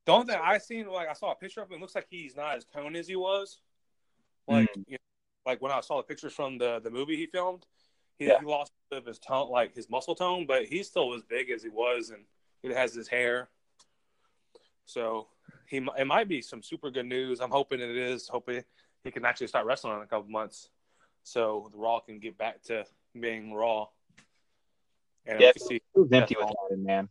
[0.06, 2.08] The only thing I seen, like I saw a picture of him, it looks like
[2.10, 3.62] he's not as toned as he was.
[4.48, 4.84] Like, Mm.
[4.88, 4.98] you know,
[5.46, 7.66] like when I saw the pictures from the the movie he filmed,
[8.18, 8.40] he, Yeah.
[8.40, 11.64] he lost of his tone, like his muscle tone, but he's still as big as
[11.64, 12.26] he was, and
[12.62, 13.50] he has his hair.
[14.86, 15.28] So
[15.66, 17.40] he it might be some super good news.
[17.40, 18.28] I'm hoping it is.
[18.28, 18.64] Hoping
[19.04, 20.70] he can actually start wrestling in a couple months,
[21.24, 22.86] so the Raw can get back to
[23.20, 23.88] being Raw.
[25.26, 25.52] And Yeah.
[25.58, 27.10] see It was empty without him, man.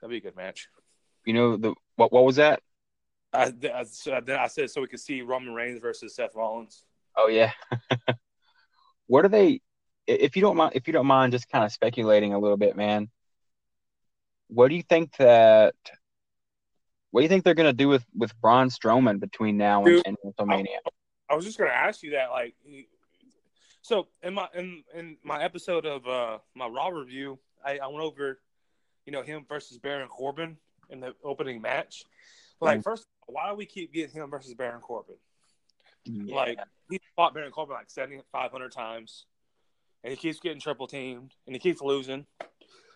[0.00, 0.68] that'd be a good match.
[1.24, 2.60] You know, the what, what was that?
[3.32, 6.84] I, I, so then I said so we could see Roman Reigns versus Seth Rollins.
[7.16, 7.52] Oh, yeah.
[9.06, 9.60] what are they,
[10.06, 12.76] if you don't mind, if you don't mind just kind of speculating a little bit,
[12.76, 13.10] man,
[14.48, 15.74] what do you think that,
[17.10, 19.96] what do you think they're going to do with, with Braun Strowman between now and,
[19.96, 20.78] Dude, and WrestleMania?
[21.30, 22.54] I was just gonna ask you that, like,
[23.80, 28.04] so in my in in my episode of uh my Raw review, I, I went
[28.04, 28.38] over,
[29.06, 30.58] you know, him versus Baron Corbin
[30.90, 32.04] in the opening match.
[32.60, 32.84] Like, Mhm.
[32.84, 35.16] first, why do we keep getting him versus Baron Corbin?
[36.04, 36.34] Yeah.
[36.34, 36.58] Like,
[36.90, 39.24] he fought Baron Corbin like seventy five hundred times,
[40.04, 42.26] and he keeps getting triple teamed, and he keeps losing.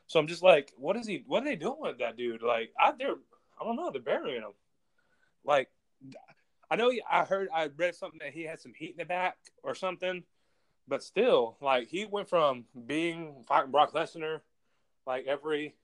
[0.07, 1.25] So I'm just like, what is he?
[1.27, 2.43] What are they doing with that dude?
[2.43, 3.17] Like, I they're
[3.61, 4.53] I don't know, they're burying him.
[5.45, 5.69] Like,
[6.71, 9.05] I know he- I heard I read something that he had some heat in the
[9.05, 10.25] back or something,
[10.87, 14.41] but still, like he went from being fighting Brock Lesnar,
[15.07, 15.75] like every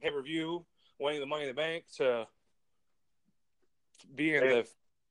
[0.00, 0.64] pay per view,
[0.98, 2.26] winning the Money in the Bank, to
[4.14, 4.40] being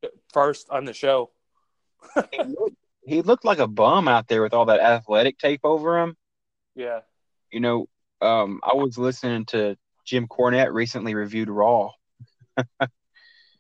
[0.02, 1.32] the first on the show.
[3.04, 6.16] He, looked, like a bum out there with all that athletic tape over him.
[6.76, 7.02] Yeah,
[7.52, 7.88] You know,
[8.22, 11.92] um, I was listening to Jim Cornette recently reviewed Raw,
[12.58, 12.88] yeah,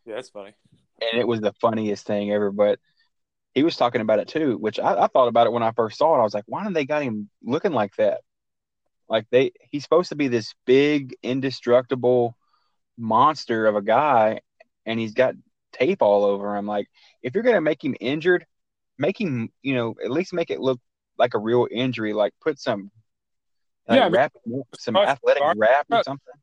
[0.05, 0.53] that's funny.
[1.01, 2.51] and it was the funniest thing ever.
[2.51, 2.79] But
[3.53, 5.97] he was talking about it too, which I, I thought about it when I first
[5.97, 6.19] saw it.
[6.19, 8.21] I was like, why did they got him looking like that?
[9.09, 12.37] Like they, he's supposed to be this big, indestructible
[12.97, 14.39] monster of a guy,
[14.85, 15.35] and he's got
[15.73, 16.65] tape all over him.
[16.65, 16.87] Like,
[17.21, 18.45] if you're gonna make him injured,
[19.01, 20.79] make him, you know, at least make it look
[21.17, 22.13] like a real injury.
[22.13, 22.91] Like, put some,
[23.87, 24.33] like, Yeah, wrap,
[24.77, 26.33] some athletic wrap or something.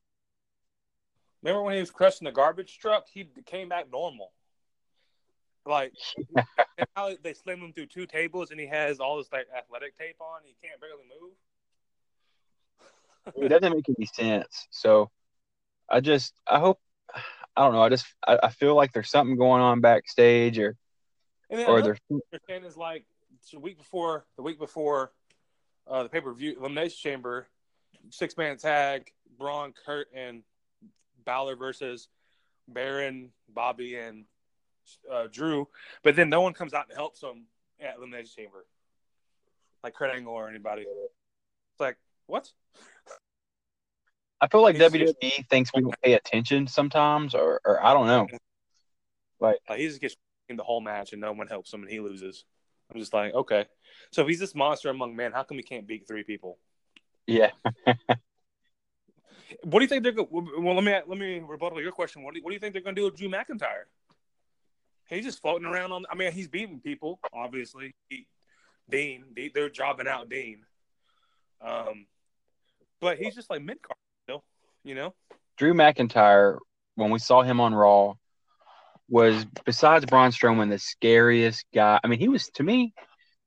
[1.42, 3.06] Remember when he was crushing the garbage truck?
[3.08, 4.32] He came back normal.
[5.64, 5.92] Like
[6.78, 9.96] and how they slim him through two tables, and he has all this like athletic
[9.96, 10.40] tape on.
[10.44, 11.32] He can't barely move.
[13.44, 14.66] it doesn't make any sense.
[14.70, 15.10] So
[15.88, 16.80] I just I hope
[17.14, 17.82] I don't know.
[17.82, 20.76] I just I, I feel like there's something going on backstage or
[21.50, 23.04] And then or another there's understand is like
[23.52, 25.12] the week before the week before
[25.86, 27.48] uh, the pay per view elimination chamber,
[28.10, 30.42] six man tag, Braun, Kurt, and
[31.24, 32.08] Balor versus
[32.68, 34.24] Baron, Bobby, and
[35.10, 35.68] uh, Drew.
[36.02, 37.44] But then no one comes out to help them
[37.80, 38.66] at elimination chamber,
[39.82, 40.82] like Kurt Angle or anybody.
[40.82, 42.50] It's like what?
[44.40, 47.94] I feel like It's WWE just- thinks we don't pay attention sometimes or or I
[47.94, 48.26] don't know.
[49.40, 50.18] Like he just gets in
[50.56, 52.44] the whole match and no one helps him and he loses.
[52.92, 53.66] I'm just like, okay.
[54.10, 56.58] So if he's this monster among men, how come he can't beat three people?
[57.26, 57.50] Yeah.
[59.64, 60.28] What do you think they're going?
[60.30, 62.22] Well, let me let me rebuttal your question.
[62.22, 63.84] What do you, what do you think they're going to do with Drew McIntyre?
[65.08, 66.04] He's just floating around on.
[66.10, 67.94] I mean, he's beating people, obviously.
[68.10, 68.26] He,
[68.90, 70.64] Dean, they, they're jobbing out Dean.
[71.60, 72.06] Um,
[73.00, 74.44] but he's just like mid card still,
[74.84, 75.14] you know.
[75.56, 76.58] Drew McIntyre,
[76.94, 78.14] when we saw him on Raw,
[79.08, 81.98] was besides Braun Strowman the scariest guy.
[82.02, 82.92] I mean, he was to me,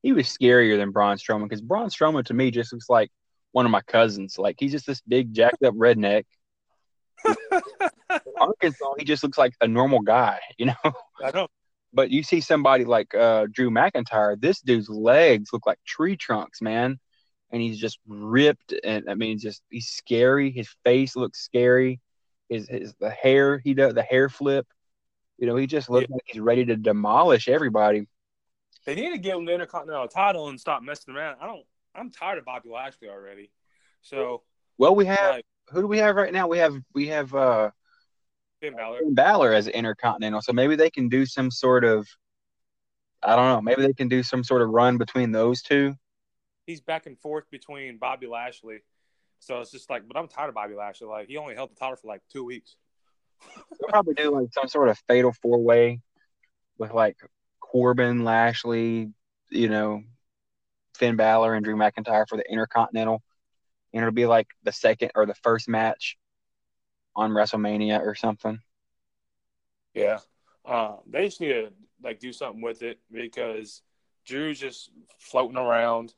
[0.02, 3.12] he was scarier than Braun Strowman because Braun Strowman to me just looks like
[3.52, 4.38] one of my cousins.
[4.38, 6.26] Like he's just this big jacked up redneck.
[8.39, 10.93] Arkansas, he just looks like a normal guy, you know.
[11.24, 11.47] I know.
[11.93, 16.62] But you see somebody like uh, Drew McIntyre, this dude's legs look like tree trunks,
[16.62, 17.00] man.
[17.52, 20.52] And he's just ripped, and I mean, just he's scary.
[20.52, 22.00] His face looks scary.
[22.47, 24.65] His, his the hair he does the hair flip.
[25.41, 28.08] You know, he just looks like he's ready to demolish everybody.
[28.86, 31.38] They need to give him the Intercontinental title and stop messing around.
[31.41, 31.65] I don't.
[31.95, 33.49] I'm tired of Bobby Lashley already.
[34.04, 34.43] So,
[34.77, 36.47] Well, we have like, who do we have right now?
[36.47, 37.71] We have we have uh
[38.62, 38.99] Finn Balor.
[38.99, 42.08] Finn Balor as Intercontinental, so maybe they can do some sort of
[43.23, 43.62] I don't know.
[43.62, 45.95] Maybe they can do some sort of run between those two.
[46.67, 48.84] He's back and forth between Bobby Lashley.
[49.39, 51.08] So it's just like, but I'm tired of Bobby Lashley.
[51.08, 52.75] Like he only held the title for like two weeks.
[53.80, 56.01] They'll probably do like some sort of fatal four way
[56.77, 57.17] with like
[57.60, 59.12] Corbin, Lashley,
[59.49, 60.04] you know,
[60.95, 63.21] Finn Balor and Drew McIntyre for the Intercontinental.
[63.93, 66.17] And it'll be like the second or the first match
[67.15, 68.60] on WrestleMania or something.
[69.93, 70.19] Yeah.
[70.65, 71.69] Um, they just need to
[72.04, 73.82] like do something with it because
[74.25, 76.13] Drew's just floating around.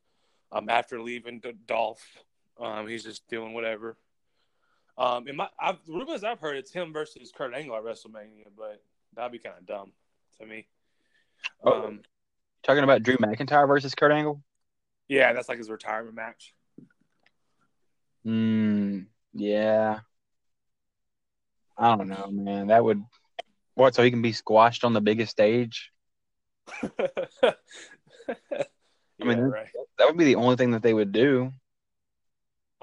[0.51, 2.05] Um, after leaving Dolph,
[2.59, 3.97] um, he's just doing whatever.
[4.97, 8.81] Um, in my I've, rumors I've heard it's him versus Kurt Angle at WrestleMania, but
[9.15, 9.91] that'd be kind of dumb
[10.39, 10.67] to me.
[11.63, 11.87] Oh.
[11.87, 12.01] Um,
[12.63, 14.41] Talking about Drew McIntyre versus Kurt Angle?
[15.09, 16.53] yeah, that's like his retirement match.
[18.23, 19.01] Hmm.
[19.33, 19.99] Yeah.
[21.77, 22.67] I don't know, man.
[22.67, 23.03] That would
[23.75, 23.95] what?
[23.95, 25.91] So he can be squashed on the biggest stage?
[26.83, 27.51] yeah,
[29.19, 29.67] mean, right.
[29.97, 31.51] That would be the only thing that they would do.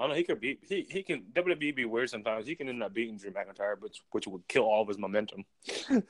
[0.01, 0.15] I don't know.
[0.15, 0.61] He could beat.
[0.67, 1.21] He he can.
[1.33, 2.47] WWE be weird sometimes.
[2.47, 5.45] He can end up beating Drew McIntyre, which which would kill all of his momentum.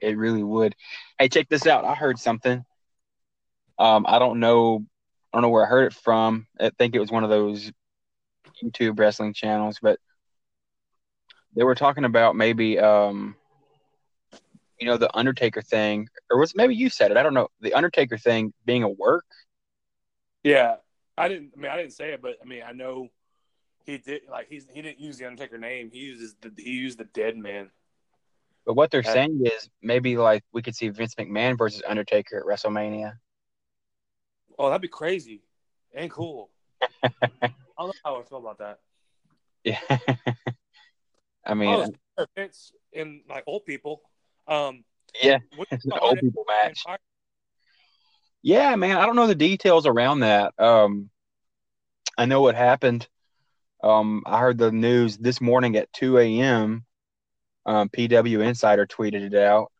[0.00, 0.74] It really would.
[1.18, 1.84] Hey, check this out.
[1.84, 2.64] I heard something.
[3.78, 4.86] Um, I don't know.
[5.32, 6.46] I don't know where I heard it from.
[6.58, 7.70] I think it was one of those
[8.62, 9.98] YouTube wrestling channels, but
[11.54, 13.36] they were talking about maybe, um,
[14.80, 17.16] you know, the Undertaker thing, or was maybe you said it?
[17.16, 17.48] I don't know.
[17.60, 19.26] The Undertaker thing being a work.
[20.44, 20.76] Yeah,
[21.18, 21.52] I didn't.
[21.56, 23.08] I mean, I didn't say it, but I mean, I know
[23.84, 24.22] he did.
[24.30, 25.90] Like he's he didn't use the Undertaker name.
[25.92, 27.70] He uses the he used the Dead Man.
[28.64, 32.38] But what they're Uh, saying is maybe like we could see Vince McMahon versus Undertaker
[32.38, 33.18] at WrestleMania.
[34.58, 35.42] Oh, that'd be crazy
[35.94, 36.50] and cool.
[37.02, 37.10] I
[37.78, 38.80] don't know how I feel about that.
[39.64, 39.80] Yeah.
[41.44, 44.02] I mean, Oh, Vince and like old people.
[44.46, 44.84] Um,
[45.22, 45.38] yeah,
[45.70, 46.84] it's an old people match.
[48.42, 50.54] Yeah, man, I don't know the details around that.
[50.58, 51.10] Um,
[52.16, 53.08] I know what happened.
[53.82, 56.84] Um, I heard the news this morning at 2 a.m.
[57.66, 59.70] Um, PW Insider tweeted it out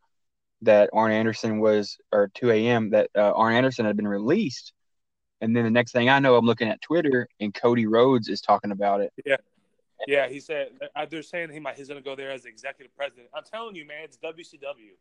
[0.62, 2.90] that Arn Anderson was, or 2 a.m.
[2.90, 4.72] that uh, Arn Anderson had been released.
[5.40, 8.40] And then the next thing I know, I'm looking at Twitter and Cody Rhodes is
[8.40, 9.12] talking about it.
[9.24, 9.36] Yeah,
[10.06, 10.28] Yeah.
[10.28, 13.28] he said uh, they're saying he might he's gonna go there as executive president.
[13.32, 14.96] I'm telling you, man, it's WCW.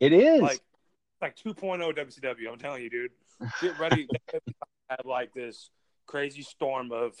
[0.00, 0.40] It is.
[0.40, 0.60] Like
[1.20, 2.50] like 2.0 WCW.
[2.50, 3.10] I'm telling you, dude.
[3.60, 4.40] Get ready to
[4.88, 5.70] have like this
[6.06, 7.14] crazy storm of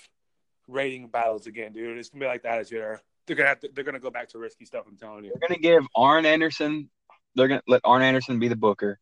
[0.68, 1.98] rating battles again, dude.
[1.98, 3.00] It's gonna be like that as you're.
[3.26, 4.84] They're gonna have to, they're gonna go back to risky stuff.
[4.88, 5.32] I'm telling you.
[5.38, 6.90] they're gonna give Arn Anderson.
[7.34, 8.98] They're gonna let Arn Anderson be the booker,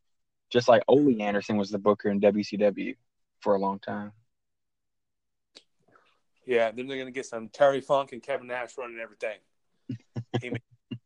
[0.49, 2.95] just like Ole Anderson was the booker in WCW
[3.41, 4.11] for a long time.
[6.45, 9.37] Yeah, then they're gonna get some Terry Funk and Kevin Nash running everything.
[10.41, 10.97] he may-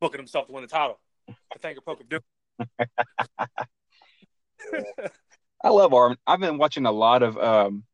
[0.00, 0.98] booking himself to win the title.
[1.28, 2.20] I think a poke of doom.
[5.62, 6.16] I love Arn.
[6.26, 7.84] I've been watching a lot of um,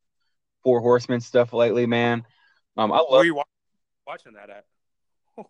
[0.65, 2.25] Four Horsemen stuff lately, man.
[2.77, 3.45] Um, I Where love are you wa-
[4.07, 4.65] watching that at?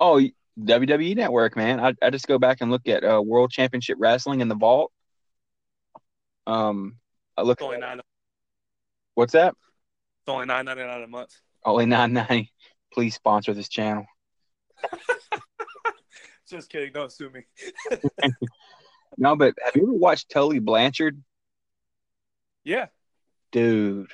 [0.00, 0.20] oh
[0.58, 1.80] WWE Network, man.
[1.80, 4.92] I, I just go back and look at uh, World Championship Wrestling in the Vault.
[6.46, 6.96] Um,
[7.36, 7.58] I look.
[7.58, 8.00] It's only nine.
[9.14, 9.54] What's that?
[10.22, 11.34] It's only nine ninety nine a month.
[11.64, 12.52] Only nine ninety.
[12.92, 14.06] Please sponsor this channel.
[16.48, 16.92] Just kidding.
[16.92, 17.42] Don't sue me.
[19.20, 21.20] No, but have you ever watched Tully Blanchard,
[22.62, 22.86] Yeah.
[23.50, 24.12] dude?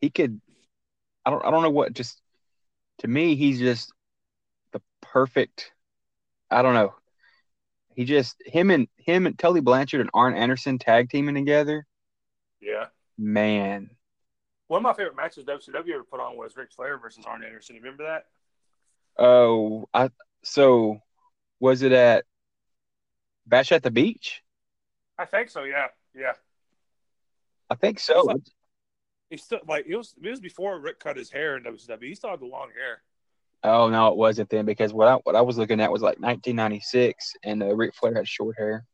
[0.00, 0.40] He could.
[1.24, 1.44] I don't.
[1.44, 1.92] I don't know what.
[1.92, 2.20] Just
[3.00, 3.92] to me, he's just
[4.72, 5.70] the perfect.
[6.50, 6.94] I don't know.
[7.94, 11.86] He just him and him and Tully Blanchard and Arn Anderson tag teaming together.
[12.60, 12.86] Yeah.
[13.18, 13.90] Man,
[14.68, 17.76] One of my favorite matches WCW ever put on was Ric Flair versus Arn Anderson.
[17.76, 18.24] You remember that?
[19.20, 20.08] Oh, I
[20.42, 20.98] so
[21.60, 22.24] was it at
[23.46, 24.42] Bash at the Beach?
[25.18, 25.64] I think so.
[25.64, 25.88] Yeah.
[26.14, 26.32] Yeah.
[27.68, 28.40] I think so.
[29.28, 30.14] He still like it was.
[30.20, 32.02] It was before Ric cut his hair in WCW.
[32.02, 33.02] He still had the long hair.
[33.62, 36.18] Oh no, it wasn't then because what I what I was looking at was like
[36.18, 38.84] 1996, and uh, Ric Flair had short hair.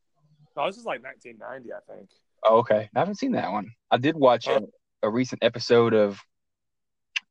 [0.55, 2.09] No, this is like 1990, I think.
[2.43, 3.71] Oh, okay, I haven't seen that one.
[3.89, 4.61] I did watch a,
[5.01, 6.19] a recent episode of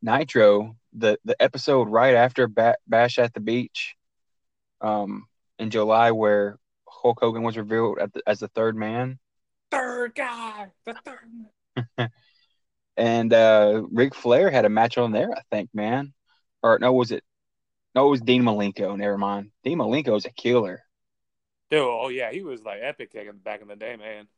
[0.03, 3.97] Nitro, the the episode right after ba- Bash at the Beach,
[4.81, 5.27] um,
[5.59, 9.19] in July, where Hulk Hogan was revealed at the, as the third man,
[9.71, 10.69] Third guy.
[10.85, 12.11] The third.
[12.97, 15.31] and uh, Ric Flair had a match on there.
[15.33, 16.13] I think, man,
[16.63, 17.25] or no, was it?
[17.95, 18.97] No, it was Dean Malenko.
[18.97, 19.51] Never mind.
[19.65, 20.83] Dean Malenko is a killer.
[21.71, 24.29] Dude, oh yeah, he was like epic back in- back in the day, man.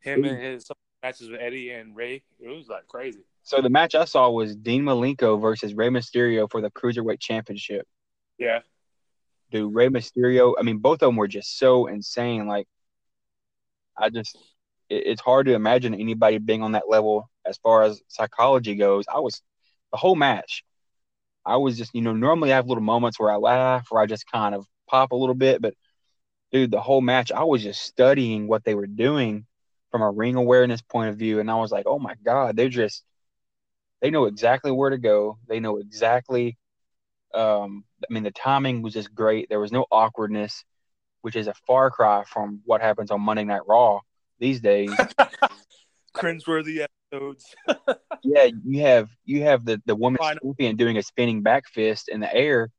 [0.00, 0.64] Him and his
[1.02, 3.24] matches with Eddie and Rey, it was like crazy.
[3.50, 7.84] So the match I saw was Dean Malenko versus Rey Mysterio for the Cruiserweight Championship.
[8.38, 8.60] Yeah.
[9.50, 12.46] Dude, Rey Mysterio, I mean, both of them were just so insane.
[12.46, 12.68] Like,
[13.98, 14.36] I just,
[14.88, 19.06] it, it's hard to imagine anybody being on that level as far as psychology goes.
[19.12, 19.42] I was,
[19.90, 20.62] the whole match,
[21.44, 24.06] I was just, you know, normally I have little moments where I laugh or I
[24.06, 25.60] just kind of pop a little bit.
[25.60, 25.74] But,
[26.52, 29.44] dude, the whole match, I was just studying what they were doing
[29.90, 31.40] from a ring awareness point of view.
[31.40, 33.02] And I was like, oh my God, they're just,
[34.00, 35.38] they know exactly where to go.
[35.48, 36.56] They know exactly.
[37.34, 39.48] Um, I mean, the timing was just great.
[39.48, 40.64] There was no awkwardness,
[41.20, 44.00] which is a far cry from what happens on Monday Night Raw
[44.38, 44.90] these days.
[46.14, 47.54] Cringeworthy episodes.
[48.24, 52.20] yeah, you have you have the the woman champion doing a spinning back fist in
[52.20, 52.70] the air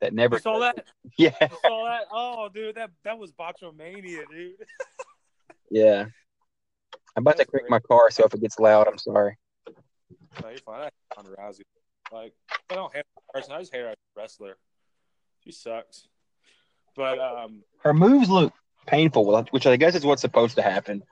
[0.00, 0.36] that never.
[0.36, 0.84] You saw that?
[1.18, 2.06] Yeah, You saw that?
[2.10, 4.54] Oh, dude, that that was Botchamania, dude.
[5.70, 6.06] yeah.
[7.16, 9.36] I'm about to crank my car, so if it gets loud, I'm sorry.
[10.42, 10.80] No, you're fine.
[10.82, 11.62] I Ronda Rousey.
[12.12, 12.32] Like,
[12.70, 13.52] I don't hate the person.
[13.52, 14.56] I just hate her as a wrestler.
[15.44, 16.06] She sucks.
[16.96, 18.52] But um, Her moves look
[18.86, 21.02] painful, which I guess is what's supposed to happen.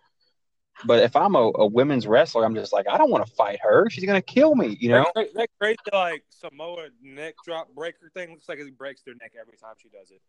[0.84, 3.60] But if I'm a, a women's wrestler, I'm just like, I don't want to fight
[3.62, 3.88] her.
[3.90, 5.06] She's gonna kill me, you know.
[5.14, 9.32] that, that crazy like Samoa neck drop breaker thing looks like it breaks their neck
[9.40, 10.20] every time she does it.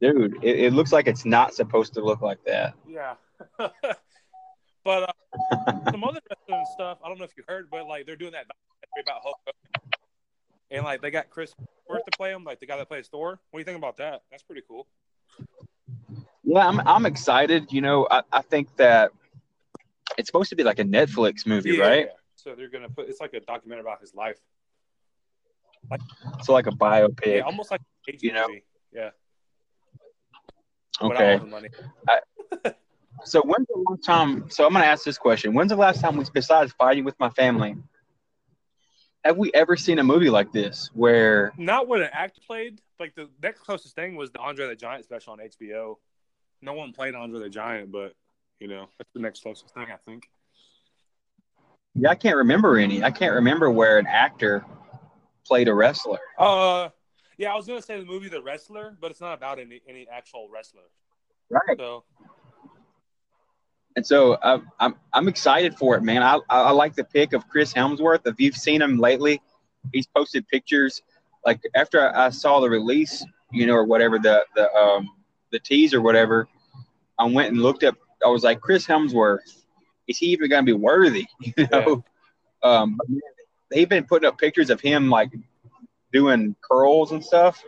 [0.00, 2.74] Dude, it, it looks like it's not supposed to look like that.
[2.88, 3.14] Yeah.
[4.88, 8.16] but uh, some other wrestling stuff, I don't know if you heard, but like they're
[8.16, 9.82] doing that documentary about Hulk Hogan.
[10.70, 11.54] And like they got Chris
[11.86, 13.38] Worth to play him, like the guy that plays Thor.
[13.50, 14.22] What do you think about that?
[14.30, 14.86] That's pretty cool.
[16.42, 17.70] Yeah, I'm I'm excited.
[17.70, 19.10] You know, I, I think that
[20.16, 22.06] it's supposed to be like a Netflix movie, right?
[22.06, 22.12] Yeah.
[22.36, 24.38] So they're gonna put it's like a documentary about his life.
[25.90, 26.00] Like,
[26.42, 27.26] So like a biopic.
[27.26, 28.48] Yeah, almost like a You know?
[28.48, 28.64] movie.
[28.94, 29.10] Yeah.
[31.02, 31.38] Okay.
[31.44, 31.68] money.
[33.24, 34.50] So when's the last time?
[34.50, 37.30] So I'm gonna ask this question: When's the last time we, besides fighting with my
[37.30, 37.76] family,
[39.24, 41.52] have we ever seen a movie like this where?
[41.56, 42.80] Not what an actor played.
[43.00, 45.96] Like the next closest thing was the Andre the Giant special on HBO.
[46.62, 48.14] No one played Andre the Giant, but
[48.60, 50.28] you know that's the next closest thing I think.
[51.94, 53.02] Yeah, I can't remember any.
[53.02, 54.64] I can't remember where an actor
[55.44, 56.20] played a wrestler.
[56.38, 56.90] Uh,
[57.38, 60.06] yeah, I was gonna say the movie The Wrestler, but it's not about any any
[60.08, 60.82] actual wrestler.
[61.50, 61.76] Right.
[61.78, 62.04] So
[63.98, 66.22] And so I, I'm I'm excited for it, man.
[66.22, 68.20] I I like the pick of Chris Hemsworth.
[68.26, 69.42] If you've seen him lately,
[69.92, 71.02] he's posted pictures.
[71.44, 75.10] Like after I, saw the release, you know, or whatever the the um
[75.50, 76.46] the tease or whatever,
[77.18, 77.96] I went and looked up.
[78.24, 79.64] I was like, Chris Hemsworth,
[80.06, 81.26] is he even going to be worthy?
[81.56, 82.04] You know.
[82.62, 83.00] Um,
[83.68, 85.32] they've been putting up pictures of him like
[86.12, 87.60] doing curls and stuff.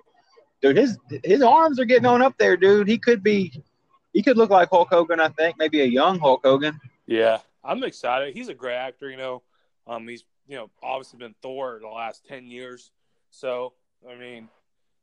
[0.62, 2.86] Dude, his his arms are getting on up there, dude.
[2.86, 3.64] He could be,
[4.12, 5.20] he could look like Hulk Hogan.
[5.20, 6.80] I think maybe a young Hulk Hogan.
[7.06, 8.34] yeah, I'm excited.
[8.34, 9.10] He's a great actor.
[9.10, 9.42] You know,
[9.86, 12.90] um, he's you know obviously been Thor the last ten years.
[13.30, 13.72] So
[14.08, 14.48] I mean,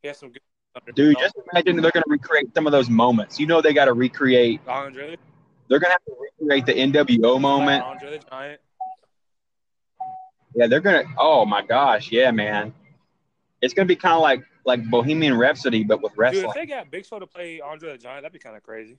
[0.01, 0.41] he has some good.
[0.93, 3.39] Dude, just imagine they're going to recreate some of those moments.
[3.39, 4.61] You know, they got to recreate.
[4.67, 5.17] Andre.
[5.67, 7.83] They're gonna have to recreate the NWO moment.
[7.83, 8.61] Andre the Giant.
[10.55, 11.03] Yeah, they're gonna.
[11.17, 12.73] Oh my gosh, yeah, man.
[13.61, 16.49] It's gonna be kind of like like Bohemian Rhapsody, but with Dude, wrestling.
[16.49, 18.97] if they got Big Show to play Andre the Giant, that'd be kind of crazy.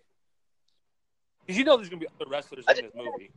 [1.47, 3.31] Because you know there's gonna be other wrestlers in this movie.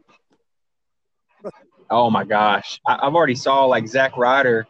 [1.89, 4.65] Oh my gosh, I, I've already saw like Zack Ryder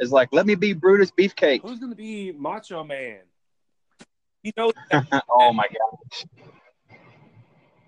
[0.00, 1.60] is like, let me be Brutus Beefcake.
[1.62, 3.20] Who's gonna be Macho Man?
[4.42, 4.72] You know,
[5.28, 6.24] oh my gosh,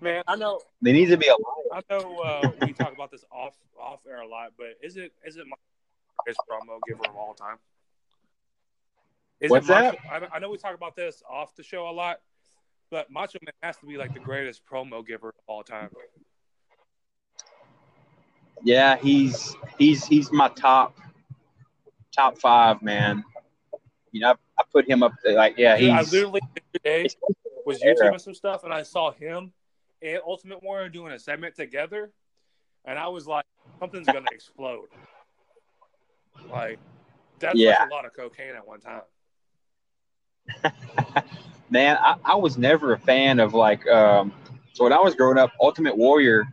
[0.01, 0.23] man.
[0.27, 0.59] I know.
[0.81, 1.83] they need to be alive.
[1.89, 2.19] I know.
[2.19, 5.47] Uh, we talk about this off off air a lot, but is it is it
[5.47, 5.57] my
[6.23, 7.57] greatest promo giver of all time?
[9.41, 12.19] Is What's Macho, I, I know we talk about this off the show a lot,
[12.91, 15.89] but Macho Man has to be like the greatest promo giver of all time.
[18.63, 20.97] Yeah, he's he's he's my top
[22.11, 23.23] top five man.
[24.11, 26.41] You know, I, I put him up there, like yeah, Dude, I literally
[26.73, 27.07] today
[27.65, 29.53] was YouTubing some stuff, and I saw him
[30.01, 32.11] and Ultimate Warrior doing a segment together,
[32.83, 33.45] and I was like,
[33.79, 34.89] something's gonna explode.
[36.49, 36.79] Like
[37.39, 37.77] that's Yeah.
[37.79, 39.01] like a lot of cocaine at one time.
[41.69, 41.97] man.
[41.97, 44.33] I, I was never a fan of like um.
[44.73, 46.45] So when I was growing up, Ultimate Warrior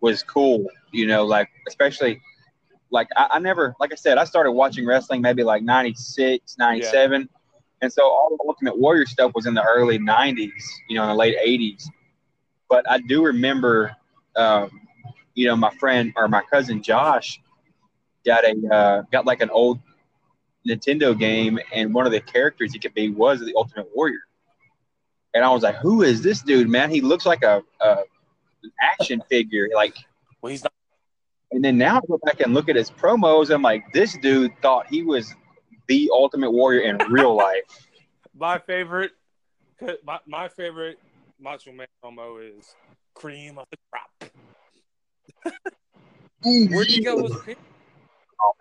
[0.00, 0.66] was cool.
[0.92, 2.20] You know, like especially
[2.90, 7.28] like I, I never like I said I started watching wrestling maybe like 96, 97.
[7.80, 10.50] And so all the Ultimate Warrior stuff was in the early 90s,
[10.88, 11.84] you know, in the late 80s.
[12.68, 13.96] But I do remember,
[14.36, 14.70] um,
[15.34, 17.40] you know, my friend or my cousin Josh
[18.24, 19.80] got a uh, got like an old
[20.68, 24.20] Nintendo game, and one of the characters he could be was the Ultimate Warrior.
[25.34, 26.90] And I was like, "Who is this dude, man?
[26.90, 27.96] He looks like a, a
[28.62, 29.96] an action figure." Like,
[30.42, 30.72] Well, he's not.
[31.52, 33.50] and then now I go back and look at his promos.
[33.54, 35.32] I'm like, this dude thought he was
[35.86, 37.62] the Ultimate Warrior in real life.
[38.34, 39.12] My favorite,
[40.04, 40.98] my, my favorite
[41.38, 42.74] Macho Man promo is
[43.14, 44.10] cream of the crop.
[46.44, 47.56] Where'd you go with cream?
[48.40, 48.52] Oh,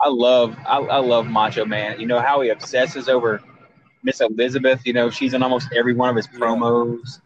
[0.00, 2.00] I love I, I love Macho Man.
[2.00, 3.42] You know how he obsesses over
[4.02, 4.86] Miss Elizabeth.
[4.86, 7.20] You know she's in almost every one of his promos.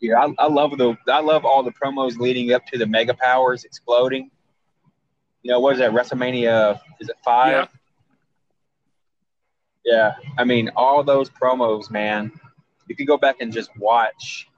[0.00, 3.14] Yeah, I, I love the I love all the promos leading up to the Mega
[3.14, 4.30] Powers exploding.
[5.42, 6.80] You know what is that WrestleMania?
[7.00, 7.68] Is it five?
[9.84, 12.30] Yeah, I mean all those promos, man.
[12.88, 14.48] If you go back and just watch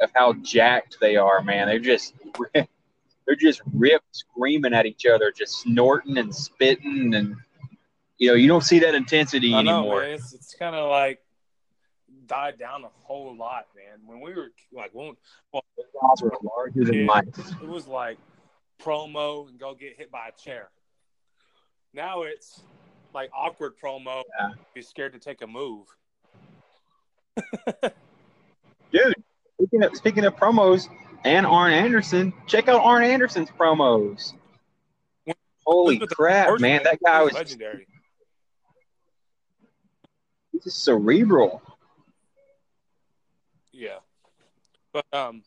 [0.00, 2.14] of how jacked they are, man, they're just
[3.28, 7.36] they're just ripped, screaming at each other, just snorting and spitting, and
[8.16, 10.00] you know you don't see that intensity know, anymore.
[10.00, 10.12] man.
[10.12, 11.20] It's, it's kind of like
[12.26, 13.98] died down a whole lot, man.
[14.06, 15.14] When we were like, when
[15.52, 17.26] well, are larger than life.
[17.62, 18.16] it was like
[18.82, 20.70] promo and go get hit by a chair.
[21.92, 22.62] Now it's
[23.12, 24.22] like awkward promo.
[24.40, 24.54] Yeah.
[24.74, 25.86] Be scared to take a move.
[28.90, 29.14] Dude,
[29.58, 30.88] speaking of, speaking of promos
[31.24, 34.34] and Arn Anderson, check out Arn Anderson's promos.
[35.66, 36.80] Holy crap, man!
[36.84, 37.86] That guy was legendary.
[40.52, 41.62] he's just cerebral.
[43.72, 43.98] Yeah.
[44.92, 45.42] But um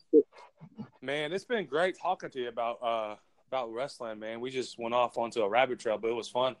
[1.02, 3.16] man, it's been great talking to you about uh
[3.48, 4.40] about wrestling, man.
[4.40, 6.56] We just went off onto a rabbit trail, but it was fun.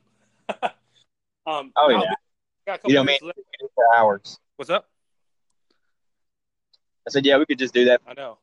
[1.46, 2.76] um Oh, yeah.
[2.86, 3.38] You know, man, left.
[3.38, 4.38] we could do it for hours.
[4.56, 4.88] What's up?
[7.06, 8.00] I said, yeah, we could just do that.
[8.06, 8.38] I know.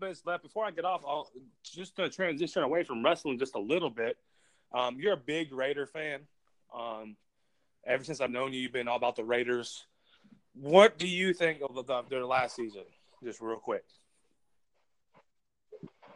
[0.00, 0.42] Minutes left.
[0.42, 1.30] Before I get off, I'll
[1.62, 4.16] just to transition away from wrestling just a little bit.
[4.72, 6.20] Um, you're a big Raider fan.
[6.76, 7.16] Um,
[7.86, 9.84] ever since I've known you, you've been all about the Raiders.
[10.54, 12.82] What do you think of, the, their last season?
[13.22, 13.84] Just real quick.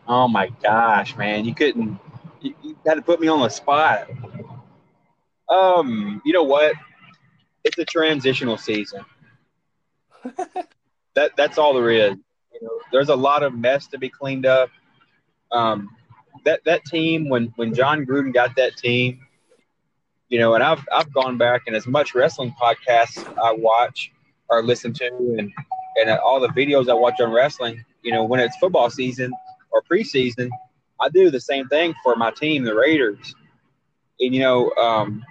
[0.06, 1.44] Oh my gosh, man!
[1.44, 1.98] You couldn't.
[2.40, 4.10] You, you had to put me on the spot.
[5.48, 6.74] Um, you know what?
[7.64, 9.04] It's a transitional season.
[11.14, 12.14] that that's all there is.
[12.54, 14.70] You know, there's a lot of mess to be cleaned up.
[15.52, 15.90] Um,
[16.44, 19.20] that that team when when Jon Gruden got that team,
[20.28, 24.12] you know, and I've I've gone back and as much wrestling podcasts I watch
[24.48, 25.06] or listen to,
[25.38, 25.52] and
[25.96, 29.32] and all the videos I watch on wrestling, you know, when it's football season
[29.72, 30.48] or preseason,
[31.00, 33.34] I do the same thing for my team, the Raiders.
[34.20, 35.24] And you know, um,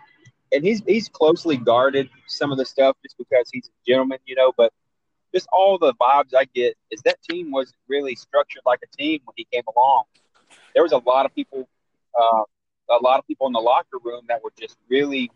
[0.51, 4.36] and he's he's closely guarded some of the stuff just because he's a gentleman, you
[4.36, 4.51] know.
[4.55, 4.74] But
[5.34, 9.22] just all the vibes I get is that team wasn't really structured like a team
[9.26, 10.04] when he came along.
[10.74, 11.68] There was a lot of people,
[12.20, 12.44] uh,
[12.90, 15.32] a lot of people in the locker room that were just really,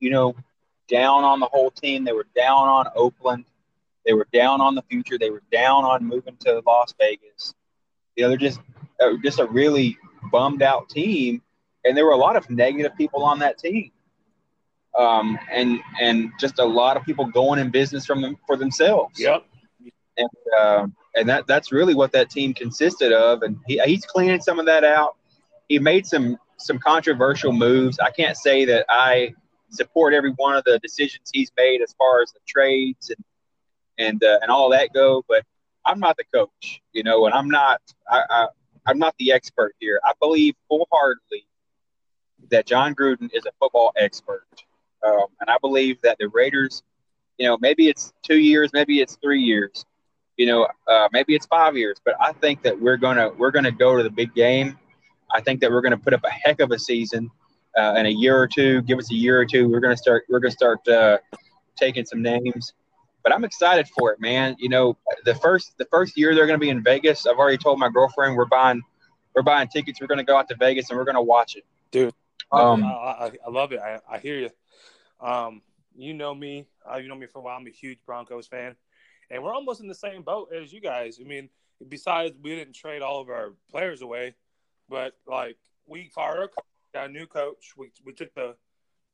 [0.00, 0.34] you know,
[0.88, 2.04] down on the whole team.
[2.04, 3.44] They were down on Oakland.
[4.04, 5.16] They were down on the future.
[5.18, 7.54] They were down on moving to Las Vegas.
[8.16, 8.60] You know, they're just
[9.00, 9.96] uh, just a really
[10.30, 11.40] bummed out team,
[11.84, 13.90] and there were a lot of negative people on that team.
[14.98, 19.18] Um, and and just a lot of people going in business from them for themselves.
[19.18, 19.44] Yep.
[20.18, 20.28] And
[20.58, 20.86] uh,
[21.16, 23.42] and that that's really what that team consisted of.
[23.42, 25.16] And he, he's cleaning some of that out.
[25.68, 27.98] He made some some controversial moves.
[27.98, 29.34] I can't say that I
[29.70, 33.24] support every one of the decisions he's made as far as the trades and
[33.98, 35.44] and uh, and all that go, but
[35.84, 38.46] I'm not the coach, you know, and I'm not I, I
[38.86, 40.00] I'm not the expert here.
[40.04, 41.46] I believe wholeheartedly
[42.50, 44.46] that Jon Gruden is a football expert,
[45.04, 46.82] um, and I believe that the Raiders,
[47.38, 49.84] you know, maybe it's two years, maybe it's three years,
[50.36, 53.72] you know, uh, maybe it's five years, but I think that we're gonna we're gonna
[53.72, 54.78] go to the big game.
[55.30, 57.30] I think that we're gonna put up a heck of a season
[57.76, 58.82] uh, in a year or two.
[58.82, 59.68] Give us a year or two.
[59.68, 61.18] We're gonna start we're gonna start uh,
[61.76, 62.72] taking some names.
[63.22, 64.56] But I'm excited for it, man.
[64.58, 67.26] You know, the first the first year they're gonna be in Vegas.
[67.26, 68.82] I've already told my girlfriend we're buying
[69.34, 70.00] we're buying tickets.
[70.00, 72.14] We're gonna go out to Vegas and we're gonna watch it, dude.
[72.50, 73.80] Um, I, I, I love it.
[73.80, 74.50] I, I hear you.
[75.22, 75.62] Um,
[75.94, 76.66] you know me.
[76.90, 77.56] Uh, you know me for a while.
[77.58, 78.74] I'm a huge Broncos fan,
[79.30, 81.18] and we're almost in the same boat as you guys.
[81.20, 81.48] I mean,
[81.88, 84.34] besides we didn't trade all of our players away,
[84.88, 85.56] but like
[85.86, 86.50] we fired
[86.92, 87.72] got a new coach.
[87.76, 88.56] We we took the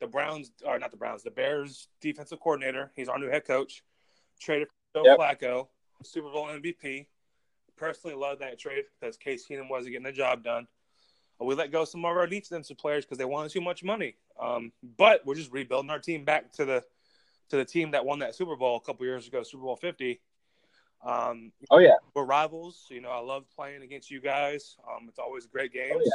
[0.01, 2.93] the Browns or not the Browns, the Bears defensive coordinator.
[2.95, 3.83] He's our new head coach.
[4.41, 5.19] Traded for Joe yep.
[5.19, 5.69] Flacco,
[6.05, 7.07] Super Bowl MVP.
[7.77, 10.67] Personally, love that trade because Case Keenum wasn't getting the job done.
[11.41, 14.17] We let go some of our defensive players because they wanted too much money.
[14.41, 16.85] Um, but we're just rebuilding our team back to the
[17.51, 20.21] to the team that won that Super Bowl a couple years ago, Super Bowl Fifty.
[21.05, 22.87] Um, oh yeah, we're rivals.
[22.91, 24.77] You know, I love playing against you guys.
[24.87, 26.03] Um, it's always great games.
[26.05, 26.11] Oh,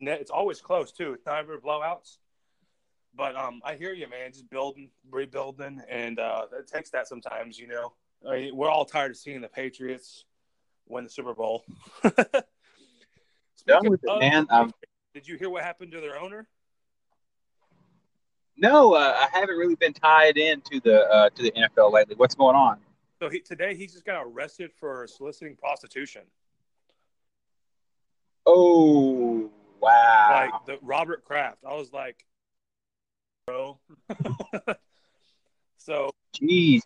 [0.00, 0.14] yeah.
[0.14, 1.12] It's always close too.
[1.14, 2.18] It's not ever blowouts.
[3.16, 4.32] But um, I hear you, man.
[4.32, 7.58] Just building, rebuilding, and uh, it takes that sometimes.
[7.58, 7.92] You know,
[8.28, 10.24] I mean, we're all tired of seeing the Patriots
[10.86, 11.64] win the Super Bowl.
[13.66, 14.46] Done with it, man.
[14.50, 14.72] Um,
[15.14, 16.46] did you hear what happened to their owner?
[18.56, 22.14] No, uh, I haven't really been tied into the uh, to the NFL lately.
[22.16, 22.78] What's going on?
[23.20, 26.22] So he, today he just got arrested for soliciting prostitution.
[28.46, 29.50] Oh
[29.80, 30.50] wow!
[30.52, 31.58] Like the Robert Kraft.
[31.66, 32.24] I was like,
[33.46, 33.78] bro.
[35.78, 36.82] so, jeez,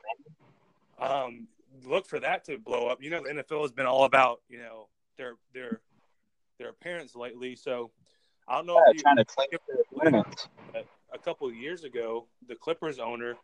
[0.99, 1.49] um,
[1.85, 3.03] look for that to blow up.
[3.03, 5.81] You know, the NFL has been all about you know their their
[6.59, 7.57] their appearance lately.
[7.57, 7.91] So
[8.49, 9.49] I don't know yeah, if you trying to claim
[10.73, 13.37] their a couple of years ago, the Clippers owner,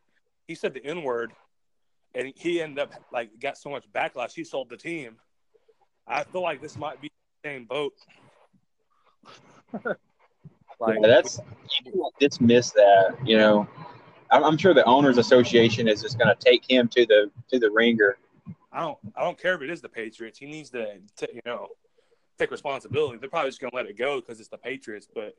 [0.46, 1.32] he said the N word,
[2.14, 4.32] and he ended up like got so much backlash.
[4.34, 5.16] He sold the team.
[6.06, 7.10] I feel like this might be
[7.42, 7.94] the same boat.
[10.78, 11.40] like yeah, that's
[11.84, 13.16] you dismiss that.
[13.24, 13.68] You know,
[14.30, 17.58] I'm, I'm sure the owners association is just going to take him to the to
[17.58, 18.18] the ringer.
[18.72, 20.38] I don't I don't care if it is the Patriots.
[20.38, 21.68] He needs to, to you know
[22.38, 23.18] take responsibility.
[23.18, 25.06] They're probably just going to let it go because it's the Patriots.
[25.12, 25.36] But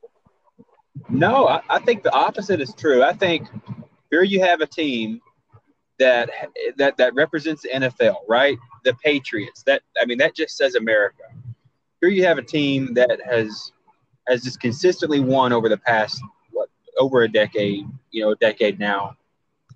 [1.09, 3.03] no, I, I, think the opposite is true.
[3.03, 3.47] I think
[4.11, 5.21] here you have a team
[5.99, 6.29] that
[6.77, 8.57] that that represents the NFL, right?
[8.83, 9.63] The Patriots.
[9.63, 11.23] That I mean, that just says America.
[12.01, 13.71] Here you have a team that has
[14.27, 16.21] has just consistently won over the past
[16.51, 16.69] what
[16.99, 19.15] over a decade, you know, a decade now,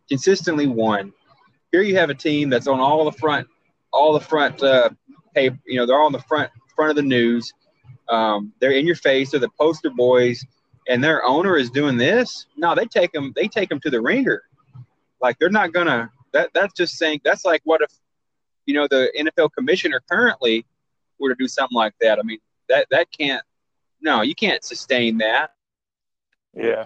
[0.08, 1.14] consistently won.
[1.72, 3.48] Here you have a team that's on all the front,
[3.94, 4.90] all the front, uh,
[5.36, 6.50] pay, you know, they're on the front
[6.80, 7.52] front of the news.
[8.08, 9.32] Um, they're in your face.
[9.32, 10.46] They're the poster boys,
[10.88, 12.46] and their owner is doing this.
[12.56, 13.34] No, they take them.
[13.36, 14.44] They take them to the ringer.
[15.22, 16.10] Like they're not gonna.
[16.32, 17.20] That that's just saying.
[17.26, 17.92] That's like what if,
[18.66, 20.66] you know, the NFL commissioner currently
[21.20, 22.18] were to do something like that.
[22.18, 23.44] I mean, that that can't.
[24.02, 25.52] No, you can't sustain that.
[26.56, 26.86] Yeah.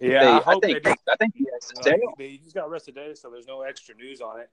[0.00, 1.94] Yeah, they, I, I, think I think he has to.
[1.94, 4.50] Uh, he just got arrested today, so there's no extra news on it.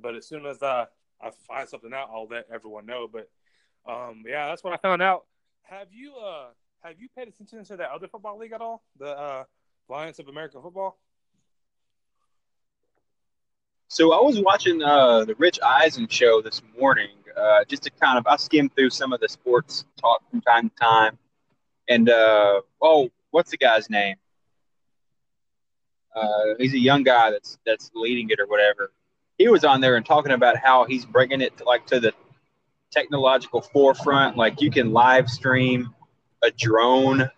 [0.00, 0.86] But as soon as I
[1.48, 3.08] find something out, I'll let everyone know.
[3.12, 3.28] But
[3.86, 5.24] um, yeah, that's what I found out.
[5.62, 6.46] Have you uh
[6.82, 8.82] have you paid attention to that other football league at all?
[8.98, 9.44] The uh,
[9.88, 10.98] Alliance of American Football.
[13.88, 18.18] So I was watching uh, the Rich Eisen show this morning, uh, just to kind
[18.18, 21.18] of I skimmed through some of the sports talk from time to time,
[21.88, 24.16] and uh, oh, what's the guy's name?
[26.14, 28.92] Uh, he's a young guy that's that's leading it or whatever.
[29.38, 32.12] He was on there and talking about how he's bringing it to, like to the
[32.94, 34.36] technological forefront.
[34.36, 35.94] Like you can live stream
[36.42, 37.28] a drone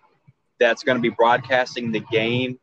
[0.59, 2.59] that's going to be broadcasting the game,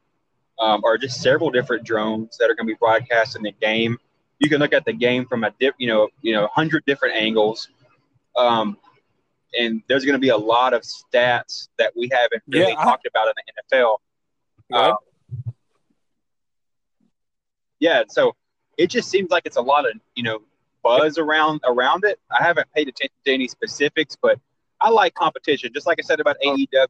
[0.59, 3.99] um, or just several different drones that are going to be broadcasting the game.
[4.39, 7.17] You can look at the game from a dip, you know, you know, hundred different
[7.17, 7.69] angles.
[8.37, 8.77] Um,
[9.59, 13.07] and there's going to be a lot of stats that we haven't really yeah, talked
[13.07, 13.97] about in the NFL.
[14.71, 14.79] Yeah.
[14.79, 14.97] Um,
[17.79, 18.35] yeah, so
[18.79, 20.41] it just seems like it's a lot of you know
[20.85, 22.21] buzz around around it.
[22.31, 24.39] I haven't paid attention to any specifics, but
[24.81, 25.73] I like competition.
[25.75, 26.87] Just like I said about AEW, man,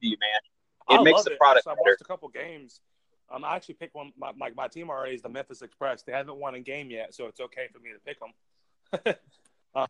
[0.91, 1.39] it I makes the it.
[1.39, 1.93] product so I better.
[1.93, 2.81] watched a couple games.
[3.33, 4.13] Um, I actually picked one.
[4.19, 6.03] My, my, my team already is the Memphis Express.
[6.03, 9.15] They haven't won a game yet, so it's okay for me to pick them.
[9.75, 9.87] uh,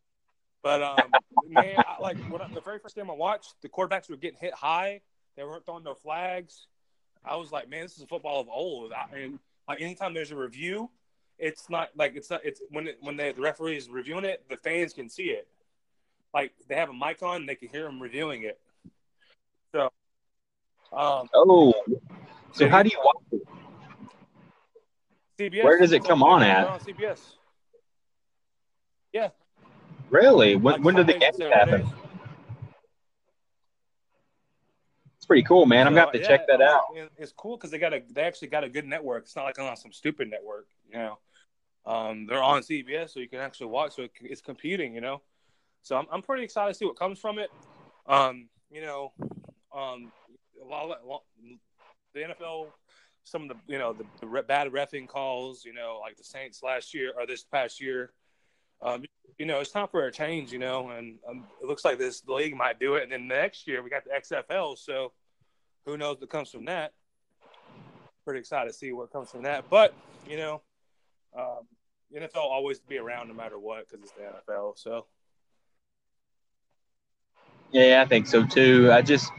[0.63, 1.11] but um,
[1.49, 4.39] man, I, like when I, the very first game I watched, the quarterbacks were getting
[4.41, 5.01] hit high.
[5.37, 6.69] They weren't throwing no flags.
[7.25, 8.93] I was like, man, this is a football of old.
[8.93, 10.91] I, and like anytime there's a review,
[11.39, 14.45] it's not like it's not it's when it, when they, the referee is reviewing it,
[14.49, 15.49] the fans can see it.
[16.33, 18.59] Like they have a mic on, they can hear them reviewing it.
[19.73, 19.91] So,
[20.93, 21.75] um, oh,
[22.53, 23.43] so how do you watch it?
[25.39, 25.65] CBS.
[25.65, 26.67] Where does it come on at?
[26.67, 27.19] On CBS.
[29.13, 29.31] Yeah.
[30.11, 30.57] Really?
[30.57, 31.87] When, Like when did the Sundays game happen?
[31.87, 32.04] Saturdays.
[35.25, 35.87] It's pretty cool, man.
[35.87, 36.83] I'm gonna have to yeah, check that out.
[37.17, 39.23] It's cool because they got a they actually got a good network.
[39.23, 41.19] It's not like on some stupid network, you know.
[41.87, 43.95] Um, they're on CBS, so you can actually watch.
[43.95, 45.23] So it, it's competing, you know.
[45.83, 47.51] So I'm I'm pretty excited to see what comes from it.
[48.07, 49.13] Um, you know,
[49.75, 50.13] um,
[50.63, 51.23] a lot, of, a lot-
[52.13, 52.67] the NFL,
[53.23, 56.25] some of the you know the, the re- bad refing calls, you know, like the
[56.25, 58.13] Saints last year or this past year.
[58.85, 59.05] Um,
[59.39, 62.23] you know, it's time for a change, you know, and um, it looks like this
[62.29, 63.03] league might do it.
[63.03, 65.13] And then next year we got the XFL, so
[65.87, 66.93] who knows what comes from that?
[68.25, 69.65] Pretty excited to see what comes from that.
[69.69, 69.95] But
[70.29, 70.63] you know,
[71.37, 71.67] um,
[72.15, 74.79] NFL always be around no matter what because it's the NFL.
[74.79, 75.07] So
[77.73, 78.91] Yeah, I think so too.
[78.93, 79.33] I just,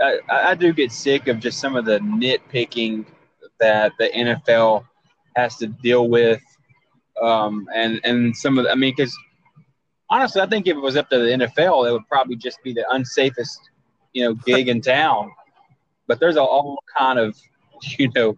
[0.00, 3.04] I, I do get sick of just some of the nitpicking
[3.58, 4.84] that the NFL
[5.34, 6.40] has to deal with,
[7.20, 9.16] um, and and some of the, I mean, because
[10.10, 12.72] honestly, I think if it was up to the NFL, it would probably just be
[12.72, 13.58] the unsafest,
[14.12, 15.32] you know, gig in town.
[16.06, 17.36] But there's all kind of,
[17.98, 18.36] you know,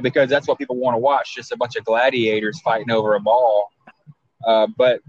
[0.00, 3.20] because that's what people want to watch, just a bunch of gladiators fighting over a
[3.20, 3.70] ball.
[4.46, 5.00] Uh, but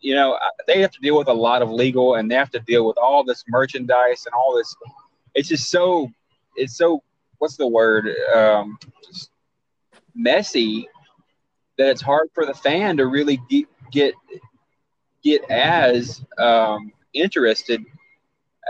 [0.00, 2.60] you know, they have to deal with a lot of legal and they have to
[2.60, 4.74] deal with all this merchandise and all this.
[5.34, 6.10] It's just so,
[6.56, 7.02] it's so,
[7.38, 8.08] what's the word?
[8.34, 9.30] Um, just
[10.14, 10.88] messy
[11.80, 14.14] that it's hard for the fan to really get, get,
[15.24, 17.82] get as um, interested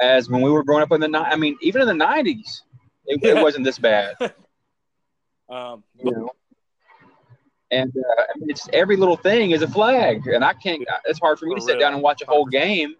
[0.01, 2.61] as when we were growing up in the, I mean, even in the 90s,
[3.07, 4.15] it, it wasn't this bad.
[5.49, 6.31] um, you know.
[7.73, 10.83] And uh, I mean, it's every little thing is a flag, and I can't.
[11.05, 12.95] It's hard for me to sit down and watch a whole game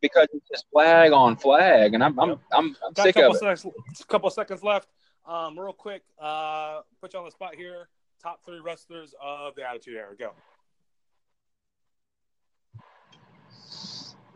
[0.00, 3.30] because it's just flag on flag, and I'm I'm I'm, I'm got a sick couple
[3.30, 3.58] of it.
[3.58, 4.88] seconds, couple seconds left.
[5.24, 7.88] Um, real quick, uh, put you on the spot here.
[8.22, 10.14] Top three wrestlers of the Attitude Era.
[10.16, 10.32] Go.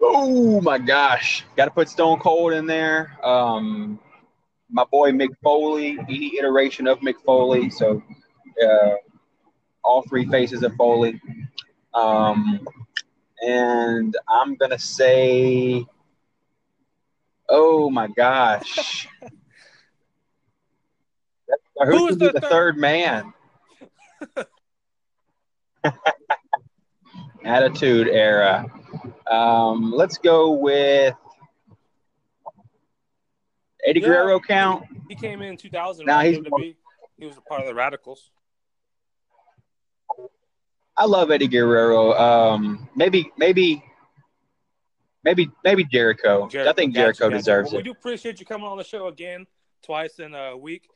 [0.01, 3.19] Oh my gosh, got to put Stone Cold in there.
[3.25, 3.99] Um,
[4.71, 7.71] my boy Mick Foley, any iteration of Mick Foley.
[7.71, 8.03] So,
[8.63, 8.91] uh,
[9.83, 11.21] all three faces of Foley.
[11.95, 12.67] Um,
[13.47, 15.87] and I'm gonna say,
[17.49, 19.09] oh my gosh,
[21.85, 22.51] who's, Who could is be the the third?
[22.51, 23.33] third man?
[27.45, 28.67] Attitude era.
[29.31, 31.15] Um, let's go with
[33.87, 34.07] Eddie Yeah.
[34.09, 34.85] Guerrero count.
[35.09, 36.07] He came in 2000.
[36.07, 36.77] Nah, he's- WWE.
[37.19, 38.31] He was a part of the Radicalz.
[40.97, 42.13] I love Eddie Guerrero.
[42.15, 43.85] Um, maybe, maybe,
[45.23, 46.49] maybe, maybe Jericho.
[46.55, 47.37] I think Jericho gotcha.
[47.37, 47.85] deserves Well, it.
[47.85, 49.47] We do appreciate you coming on the show again,
[49.83, 50.89] twice in a week.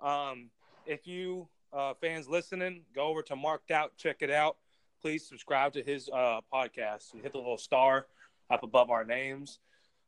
[0.00, 0.50] Um,
[0.86, 4.56] if you uh, fans listening, go over to Marked Out, check it out.
[5.02, 7.12] Please subscribe to his uh, podcast.
[7.22, 8.06] Hit the little star
[8.50, 9.58] up above our names.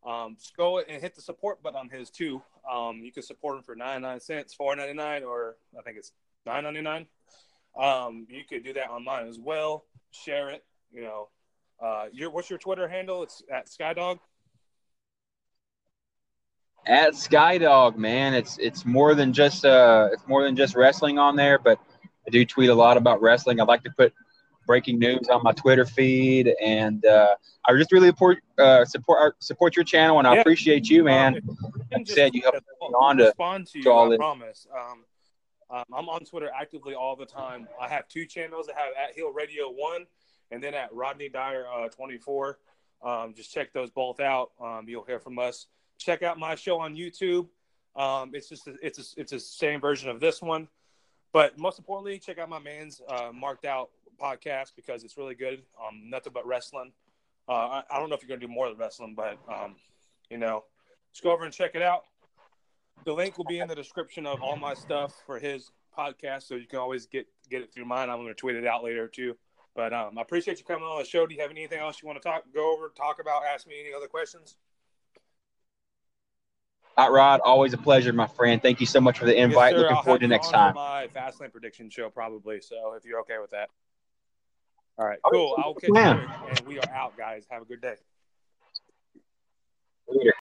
[0.06, 2.40] Um, just go and hit the support button on his too.
[2.70, 6.12] Um, you can support him for 99 cents, 4.99, or I think it's
[6.46, 7.06] 9.99.
[7.78, 9.84] Um, you could do that online as well.
[10.10, 10.64] Share it.
[10.90, 11.28] You know,
[11.82, 13.22] uh, your what's your Twitter handle?
[13.22, 14.18] It's at Skydog.
[16.88, 21.36] At Skydog, man, it's it's more than just uh, it's more than just wrestling on
[21.36, 21.58] there.
[21.58, 21.78] But
[22.26, 23.60] I do tweet a lot about wrestling.
[23.60, 24.14] I like to put
[24.66, 27.34] breaking news on my Twitter feed, and uh,
[27.66, 30.40] I just really support uh, support our, support your channel, and I Yeah.
[30.40, 31.36] appreciate you, man.
[31.36, 33.84] Um, Like and just- said, you helped me on to- respond to you.
[33.84, 34.18] to all I this.
[34.18, 34.66] promise.
[34.74, 35.04] Um,
[35.70, 37.68] um, I'm on Twitter actively all the time.
[37.78, 38.70] I have two channels.
[38.74, 40.06] I have at Heel Radio One,
[40.50, 42.58] and then at Rodney Dyer uh, 24.
[43.04, 44.52] Um, just check those both out.
[44.58, 45.66] Um, you'll hear from us.
[45.98, 47.48] Check out my show on YouTube.
[47.96, 50.68] Um, it's just a, it's a, it's the same version of this one,
[51.32, 53.90] but most importantly, check out my man's uh, Marked Out
[54.20, 55.62] podcast because it's really good.
[55.84, 56.92] Um, nothing but wrestling.
[57.48, 59.74] Uh, I, I don't know if you're gonna do more than wrestling, but um,
[60.30, 60.64] you know,
[61.12, 62.04] just go over and check it out.
[63.04, 66.54] The link will be in the description of all my stuff for his podcast, so
[66.54, 68.10] you can always get get it through mine.
[68.10, 69.36] I'm going to tweet it out later too.
[69.74, 71.26] But um, I appreciate you coming on the show.
[71.26, 73.74] Do you have anything else you want to talk, go over, talk about, ask me
[73.78, 74.56] any other questions?
[76.98, 78.60] Hot Rod, always a pleasure, my friend.
[78.60, 79.72] Thank you so much for the invite.
[79.72, 80.74] Yes, Looking I'll forward to next time.
[80.74, 82.60] My Fastlane prediction show, probably.
[82.60, 83.68] So if you're okay with that.
[84.98, 85.54] All right, cool.
[85.58, 85.94] I'll catch you.
[85.94, 87.46] And we are out, guys.
[87.52, 87.94] Have a good day.
[90.08, 90.32] Later.